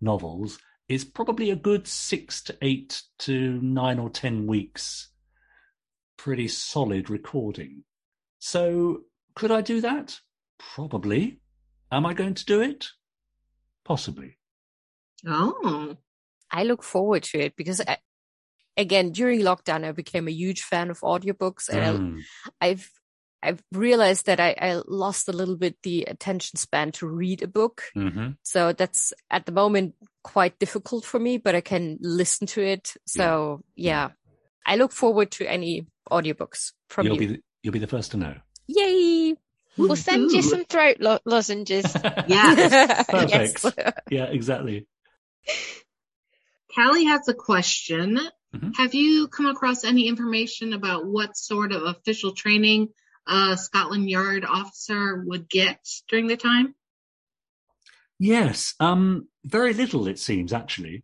[0.00, 0.58] novels
[0.88, 5.10] is probably a good six to eight to nine or 10 weeks.
[6.22, 7.82] Pretty solid recording.
[8.38, 9.00] So
[9.34, 10.20] could I do that?
[10.56, 11.40] Probably.
[11.90, 12.86] Am I going to do it?
[13.84, 14.38] Possibly.
[15.26, 15.96] Oh,
[16.48, 17.96] I look forward to it because I,
[18.76, 22.22] again during lockdown I became a huge fan of audiobooks and Mm.
[22.60, 22.90] I, I've
[23.42, 27.48] I've realized that I, I lost a little bit the attention span to read a
[27.48, 27.82] book.
[27.94, 32.62] hmm So that's at the moment quite difficult for me, but I can listen to
[32.62, 32.94] it.
[33.08, 34.10] So yeah,
[34.64, 37.20] I look forward to any audiobooks from You'll you.
[37.20, 38.34] be the, you'll be the first to know.
[38.66, 39.34] Yay!
[39.76, 41.84] We'll send you some throat lo- lozenges.
[42.26, 43.02] Yeah.
[43.08, 43.64] Perfect.
[43.64, 43.74] Yes.
[44.10, 44.86] yeah, exactly.
[46.74, 48.18] Callie has a question.
[48.54, 48.76] Mhm.
[48.76, 52.88] Have you come across any information about what sort of official training
[53.26, 56.74] a Scotland Yard officer would get during the time?
[58.18, 61.02] Yes, um, very little it seems actually.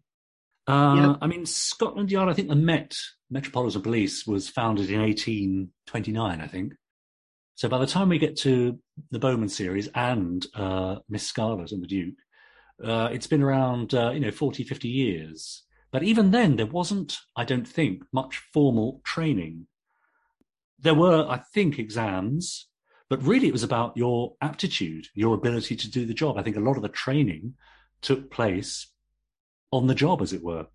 [0.68, 2.28] Uh, I mean, Scotland Yard.
[2.28, 2.94] I think the Met
[3.30, 6.40] Metropolitan Police was founded in 1829.
[6.40, 6.74] I think.
[7.54, 8.78] So by the time we get to
[9.10, 12.14] the Bowman series and uh, Miss Scarlet and the Duke,
[12.84, 15.64] uh, it's been around uh, you know 40, 50 years.
[15.90, 19.68] But even then, there wasn't, I don't think, much formal training.
[20.78, 22.68] There were, I think, exams,
[23.08, 26.36] but really it was about your aptitude, your ability to do the job.
[26.36, 27.54] I think a lot of the training
[28.02, 28.88] took place
[29.70, 30.66] on the job, as it were.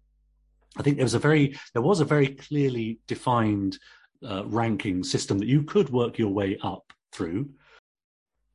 [0.77, 3.77] I think there was a very there was a very clearly defined
[4.27, 7.49] uh, ranking system that you could work your way up through.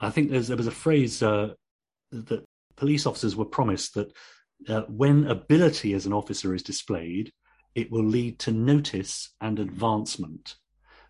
[0.00, 1.54] I think there was a phrase uh,
[2.12, 2.44] that
[2.76, 4.12] police officers were promised that
[4.68, 7.32] uh, when ability as an officer is displayed,
[7.74, 10.56] it will lead to notice and advancement.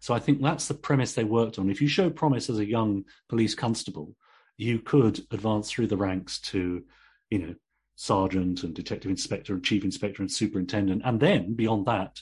[0.00, 1.70] So I think that's the premise they worked on.
[1.70, 4.14] If you show promise as a young police constable,
[4.56, 6.82] you could advance through the ranks to,
[7.30, 7.54] you know,
[8.00, 12.20] sergeant and detective inspector and chief inspector and superintendent, and then beyond that,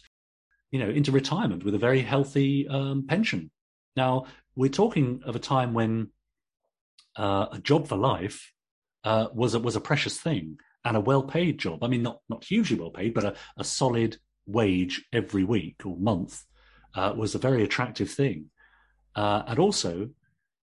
[0.70, 3.50] you know, into retirement with a very healthy um, pension.
[3.94, 4.24] Now
[4.54, 6.08] we're talking of a time when
[7.14, 8.52] uh, a job for life
[9.04, 11.84] uh, was a, was a precious thing and a well-paid job.
[11.84, 14.16] I mean, not not hugely well-paid, but a, a solid
[14.46, 16.42] wage every week or month
[16.94, 18.46] uh, was a very attractive thing.
[19.14, 20.08] Uh, and also,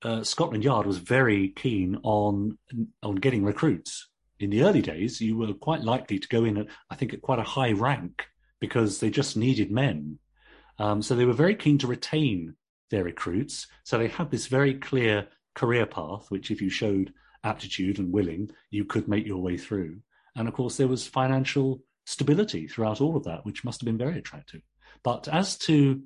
[0.03, 2.59] uh, Scotland Yard was very keen on
[3.03, 4.09] on getting recruits.
[4.39, 7.23] In the early days, you were quite likely to go in at, I think, at
[7.23, 8.27] quite a high rank
[8.61, 10.19] because they just needed men.
[10.79, 12.55] Um, so they were very keen to retain
[12.91, 13.67] their recruits.
[13.85, 17.13] So they had this very clear career path, which, if you showed
[17.45, 20.01] aptitude and willing, you could make your way through.
[20.35, 23.99] And of course, there was financial stability throughout all of that, which must have been
[23.99, 24.61] very attractive.
[25.03, 26.03] But as to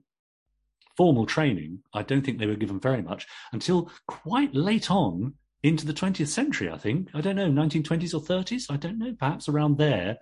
[0.96, 5.86] formal training, I don't think they were given very much until quite late on into
[5.86, 7.08] the 20th century, I think.
[7.14, 8.70] I don't know, 1920s or 30s?
[8.70, 10.18] I don't know, perhaps around there.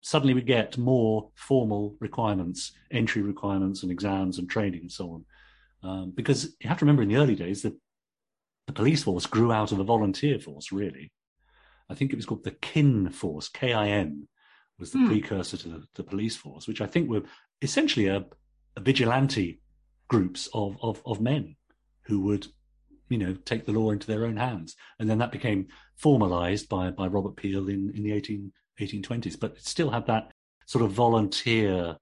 [0.00, 5.24] Suddenly we get more formal requirements, entry requirements and exams and training and so on.
[5.88, 7.74] Um, because you have to remember in the early days that
[8.66, 11.12] the police force grew out of a volunteer force, really.
[11.88, 14.26] I think it was called the KIN force, K I N,
[14.78, 15.06] was the Hmm.
[15.08, 17.22] precursor to the, the police force, which I think were
[17.60, 18.24] essentially a,
[18.76, 19.60] a vigilante
[20.08, 21.56] groups of, of, of men
[22.02, 22.46] who would,
[23.12, 24.74] you know, take the law into their own hands.
[24.98, 28.50] And then that became formalized by, by Robert Peel in, in the 18,
[28.80, 30.32] 1820s, but it still had that
[30.64, 31.98] sort of volunteer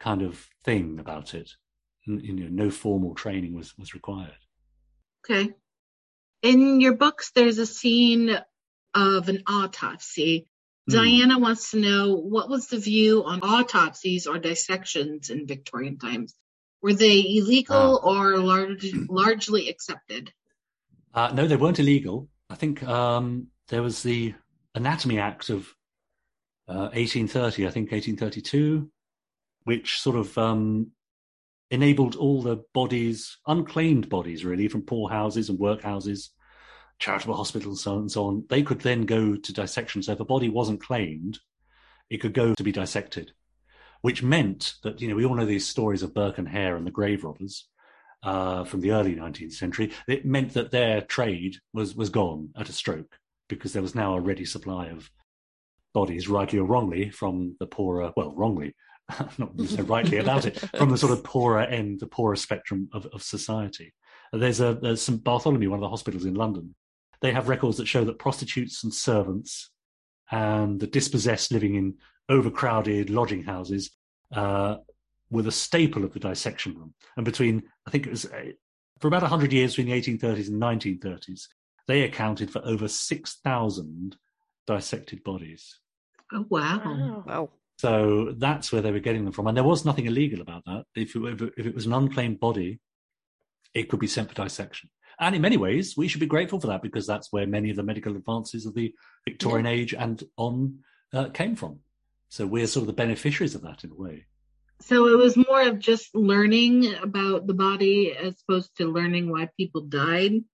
[0.00, 1.50] kind of thing about it.
[2.06, 4.38] You know, no formal training was, was required.
[5.28, 5.52] Okay.
[6.40, 8.38] In your books, there's a scene
[8.94, 10.46] of an autopsy.
[10.88, 10.94] Hmm.
[10.94, 16.34] Diana wants to know what was the view on autopsies or dissections in Victorian times?
[16.80, 20.32] Were they illegal or large, largely accepted?
[21.16, 22.28] Uh, no, they weren't illegal.
[22.50, 24.34] I think um, there was the
[24.74, 25.66] Anatomy Act of
[26.68, 28.90] uh, 1830, I think 1832,
[29.64, 30.90] which sort of um,
[31.70, 36.28] enabled all the bodies, unclaimed bodies really, from poorhouses and workhouses,
[36.98, 38.44] charitable hospitals, so on and so on.
[38.50, 40.02] They could then go to dissection.
[40.02, 41.38] So if a body wasn't claimed,
[42.10, 43.32] it could go to be dissected,
[44.02, 46.86] which meant that, you know, we all know these stories of Burke and Hare and
[46.86, 47.68] the grave robbers
[48.22, 49.92] uh, from the early 19th century.
[50.08, 54.14] It meant that their trade was, was gone at a stroke because there was now
[54.14, 55.10] a ready supply of
[55.94, 58.74] bodies, rightly or wrongly, from the poorer, well, wrongly,
[59.38, 63.06] not so rightly about it, from the sort of poorer end, the poorer spectrum of,
[63.06, 63.94] of society.
[64.32, 66.74] There's a there's St Bartholomew, one of the hospitals in London.
[67.20, 69.70] They have records that show that prostitutes and servants
[70.30, 71.94] and the dispossessed living in
[72.28, 73.90] overcrowded lodging houses
[74.34, 74.76] uh,
[75.30, 76.94] were the staple of the dissection room.
[77.16, 78.52] And between, I think it was uh,
[79.00, 81.42] for about 100 years between the 1830s and 1930s,
[81.86, 84.16] they accounted for over 6,000
[84.66, 85.80] dissected bodies.
[86.32, 86.82] Oh, wow.
[86.84, 87.24] Wow.
[87.26, 87.50] Wow.
[87.78, 89.46] So that's where they were getting them from.
[89.46, 90.84] And there was nothing illegal about that.
[90.94, 92.80] If it, if it, if it was an unclaimed body,
[93.74, 94.88] it could be sent for dissection.
[95.20, 97.76] And in many ways, we should be grateful for that because that's where many of
[97.76, 99.72] the medical advances of the Victorian yeah.
[99.72, 100.78] age and on
[101.12, 101.80] uh, came from.
[102.28, 104.26] So we're sort of the beneficiaries of that in a way.
[104.80, 109.48] So it was more of just learning about the body as opposed to learning why
[109.56, 110.44] people died.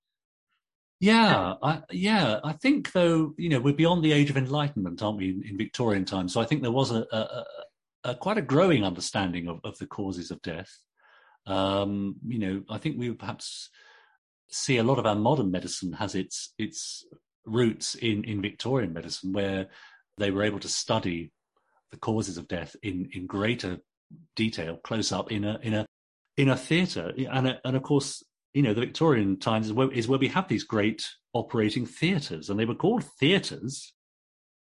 [1.01, 2.39] Yeah, I, yeah.
[2.45, 5.59] I think though, you know, we're beyond the age of enlightenment, aren't we, in, in
[5.59, 6.33] Victorian times?
[6.33, 7.45] So I think there was a, a,
[8.05, 10.71] a quite a growing understanding of, of the causes of death.
[11.45, 13.69] Um, you know, I think we perhaps
[14.49, 17.05] see a lot of our modern medicine has its its
[17.45, 19.69] roots in in Victorian medicine, where
[20.19, 21.33] they were able to study
[21.91, 23.79] the causes of death in in greater
[24.37, 25.87] detail, close up in a in a
[26.37, 28.23] in a theatre, and a, and of course,
[28.55, 32.51] you know, the Victorian times is where, is where we have these great operating theatres,
[32.51, 33.93] and they were called theatres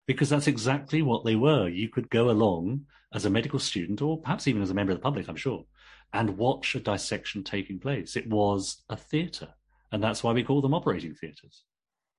[0.06, 1.68] because that's exactly what they were.
[1.68, 4.98] You could go along as a medical student, or perhaps even as a member of
[4.98, 5.64] the public, I'm sure,
[6.12, 8.16] and watch a dissection taking place.
[8.16, 9.54] It was a theatre,
[9.92, 11.64] and that's why we call them operating theatres.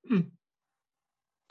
[0.08, 0.20] Hmm.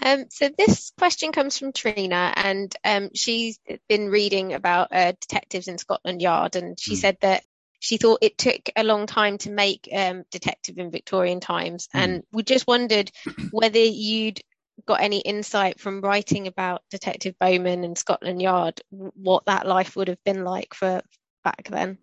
[0.03, 5.69] Um, so this question comes from Trina, and um, she's been reading about uh, detectives
[5.69, 6.99] in Scotland Yard, and she mm.
[6.99, 7.45] said that
[7.81, 12.01] she thought it took a long time to make um, detective in Victorian times, mm.
[12.01, 13.11] and we just wondered
[13.51, 14.41] whether you'd
[14.87, 20.09] got any insight from writing about Detective Bowman and Scotland Yard, what that life would
[20.09, 21.03] have been like for
[21.45, 21.99] back then.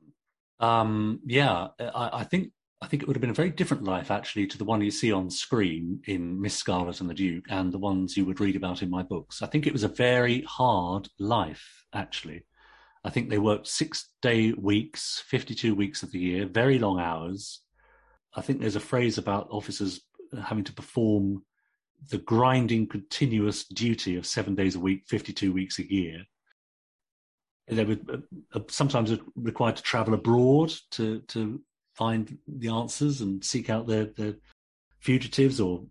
[0.59, 2.51] Um, yeah, I, I think
[2.81, 4.91] I think it would have been a very different life actually to the one you
[4.91, 8.55] see on screen in Miss Scarlet and the Duke and the ones you would read
[8.55, 9.41] about in my books.
[9.41, 12.45] I think it was a very hard life actually.
[13.03, 17.61] I think they worked six day weeks, 52 weeks of the year, very long hours.
[18.35, 20.01] I think there's a phrase about officers
[20.45, 21.43] having to perform
[22.11, 26.23] the grinding continuous duty of seven days a week, 52 weeks a year.
[27.67, 28.17] They were uh,
[28.53, 31.59] uh sometimes required to travel abroad to, to
[31.97, 34.37] find the answers and seek out the, the
[34.99, 35.83] fugitives or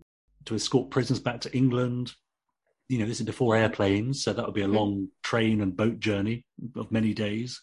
[0.45, 2.13] to escort prisoners back to England.
[2.87, 5.99] You know, this is before airplanes, so that would be a long train and boat
[5.99, 6.45] journey
[6.75, 7.61] of many days.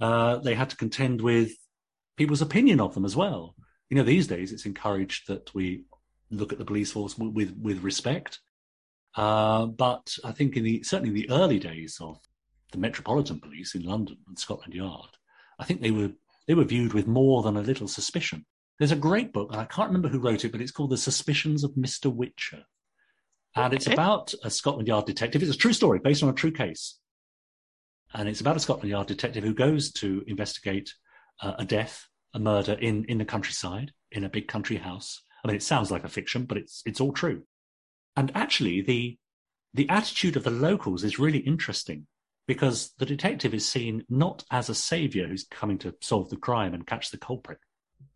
[0.00, 1.52] Uh, they had to contend with
[2.16, 3.54] people's opinion of them as well.
[3.88, 5.84] You know, these days it's encouraged that we
[6.30, 8.40] look at the police force with with respect.
[9.14, 12.18] Uh, but I think in the certainly in the early days of
[12.72, 15.10] the Metropolitan Police in London and Scotland Yard,
[15.60, 16.10] I think they were
[16.46, 18.44] they were viewed with more than a little suspicion.
[18.78, 20.98] There's a great book, and I can't remember who wrote it, but it's called The
[20.98, 22.14] Suspicions of Mr.
[22.14, 22.64] Whicher.
[23.56, 25.42] And it's about a Scotland Yard detective.
[25.42, 26.98] It's a true story based on a true case.
[28.12, 30.92] And it's about a Scotland Yard detective who goes to investigate
[31.40, 35.22] uh, a death, a murder in, in the countryside, in a big country house.
[35.44, 37.42] I mean, it sounds like a fiction, but it's, it's all true.
[38.16, 39.18] And actually, the,
[39.72, 42.06] the attitude of the locals is really interesting
[42.46, 46.74] because the detective is seen not as a savior who's coming to solve the crime
[46.74, 47.58] and catch the culprit,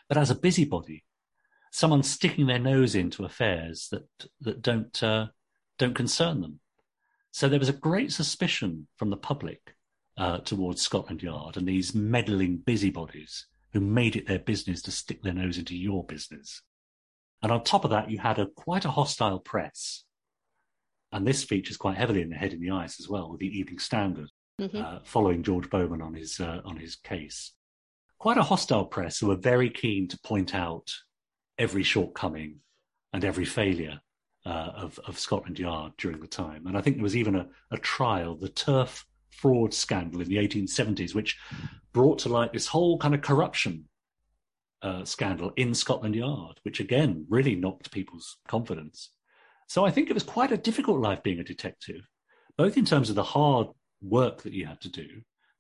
[0.09, 1.05] but as a busybody,
[1.71, 4.09] someone sticking their nose into affairs that
[4.41, 5.27] that don't uh,
[5.79, 6.61] don't concern them.
[7.31, 9.75] So there was a great suspicion from the public
[10.17, 15.23] uh, towards Scotland Yard and these meddling busybodies who made it their business to stick
[15.23, 16.63] their nose into your business.
[17.43, 20.05] And on top of that, you had a quite a hostile press
[21.13, 23.59] and this features quite heavily in the Head in the Ice as well, with the
[23.59, 24.29] Evening Standard,
[24.61, 24.77] mm-hmm.
[24.77, 27.53] uh, following George Bowman on his uh, on his case.
[28.19, 30.93] Quite a hostile press who were very keen to point out
[31.57, 32.57] every shortcoming
[33.13, 34.01] and every failure
[34.45, 36.67] uh, of, of Scotland Yard during the time.
[36.67, 40.37] And I think there was even a, a trial, the turf fraud scandal in the
[40.37, 41.39] 1870s, which
[41.93, 43.85] brought to light this whole kind of corruption
[44.83, 49.11] uh, scandal in Scotland Yard, which again really knocked people's confidence.
[49.69, 52.09] So I think it was quite a difficult life being a detective,
[52.57, 53.69] both in terms of the hard
[54.01, 55.07] work that you had to do,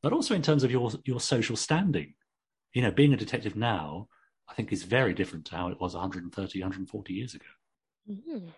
[0.02, 2.14] but also in terms of your your social standing.
[2.72, 4.08] You know, being a detective now,
[4.48, 7.44] I think, is very different to how it was 130, 140 years ago.
[8.10, 8.48] Mm.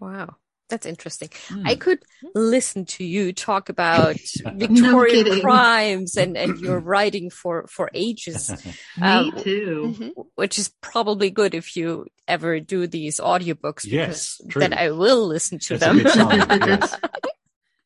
[0.00, 0.36] Wow.
[0.70, 1.28] That's interesting.
[1.48, 1.68] Mm.
[1.68, 1.98] I could
[2.34, 4.16] listen to you talk about
[4.54, 8.50] Victorian no crimes and, and your writing for, for ages.
[8.96, 9.94] Me um, too.
[9.98, 10.20] Mm-hmm.
[10.36, 13.84] Which is probably good if you ever do these audiobooks.
[13.84, 14.40] Yes.
[14.54, 16.60] Then I will listen to That's them.
[16.66, 16.96] yes.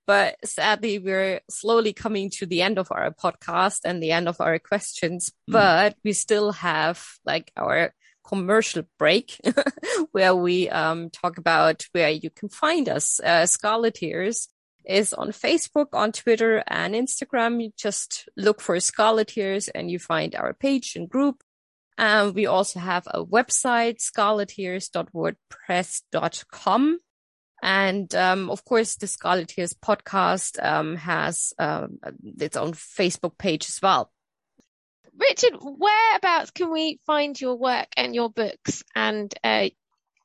[0.07, 4.41] But sadly, we're slowly coming to the end of our podcast and the end of
[4.41, 5.53] our questions, mm.
[5.53, 7.93] but we still have like our
[8.29, 9.41] commercial break
[10.13, 13.21] where we um, talk about where you can find us.
[13.21, 14.49] Uh, Scarleteers
[14.85, 17.63] is on Facebook, on Twitter, and Instagram.
[17.63, 21.43] You just look for Scarleteers and you find our page and group.
[21.97, 26.99] Um, we also have a website, scarleteers.wordpress.com.
[27.61, 33.83] And um, of course, the Scarleteers podcast um, has um, its own Facebook page as
[33.83, 34.13] well
[35.19, 39.69] Richard, whereabouts can we find your work and your books and uh,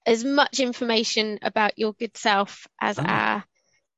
[0.06, 3.04] as much information about your good self as oh.
[3.04, 3.44] our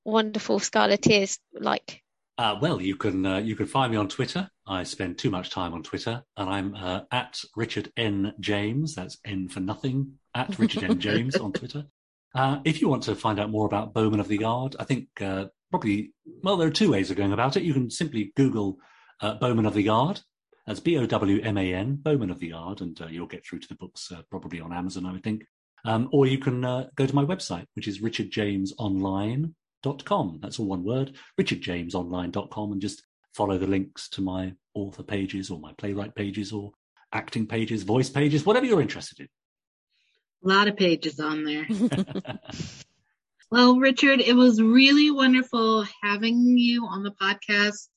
[0.05, 2.01] wonderful Scarleteers like?
[2.37, 4.49] Uh, well, you can uh, you can find me on Twitter.
[4.67, 8.95] I spend too much time on Twitter, and I'm uh, at Richard N James.
[8.95, 10.15] That's N for nothing.
[10.33, 11.85] At Richard N James on Twitter.
[12.35, 15.07] Uh, if you want to find out more about Bowman of the Yard, I think
[15.21, 16.11] uh, probably
[16.43, 17.63] well there are two ways of going about it.
[17.63, 18.77] You can simply Google
[19.21, 20.19] uh, Bowman of the Yard.
[20.65, 23.45] That's B O W M A N, Bowman of the Yard, and uh, you'll get
[23.45, 25.45] through to the books uh, probably on Amazon, I would think.
[25.85, 30.39] Um, or you can uh, go to my website, which is richardjamesonline.com.
[30.41, 33.03] That's all one word, richardjamesonline.com, and just
[33.35, 36.71] follow the links to my author pages or my playwright pages or
[37.13, 39.27] acting pages, voice pages, whatever you're interested in.
[40.43, 41.67] A lot of pages on there.
[43.51, 47.89] well, Richard, it was really wonderful having you on the podcast.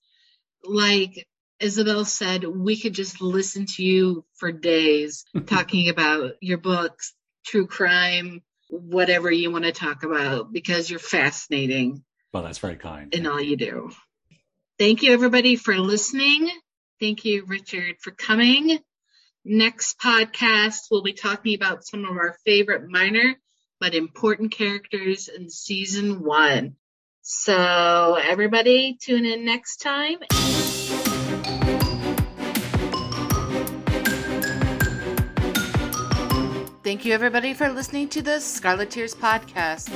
[0.62, 1.26] Like
[1.60, 7.14] Isabel said, we could just listen to you for days talking about your books,
[7.44, 12.04] true crime, whatever you want to talk about because you're fascinating.
[12.32, 13.14] Well, that's very kind.
[13.14, 13.90] In all you do.
[14.78, 16.50] Thank you, everybody, for listening.
[17.00, 18.78] Thank you, Richard, for coming.
[19.44, 23.36] Next podcast, we'll be talking about some of our favorite minor
[23.80, 26.76] but important characters in season one.
[27.22, 30.18] So, everybody, tune in next time.
[36.88, 39.92] Thank you, everybody, for listening to the Scarleteers podcast.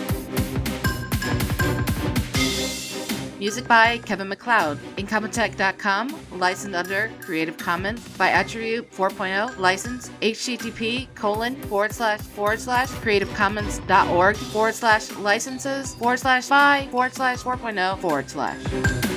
[3.38, 4.78] Music by Kevin MacLeod.
[4.98, 12.88] Incompetech.com, licensed under Creative Commons by Attribute 4.0, license http colon forward slash forward slash
[12.88, 19.11] creativecommons.org forward slash licenses forward slash by forward slash 4.0 forward slash.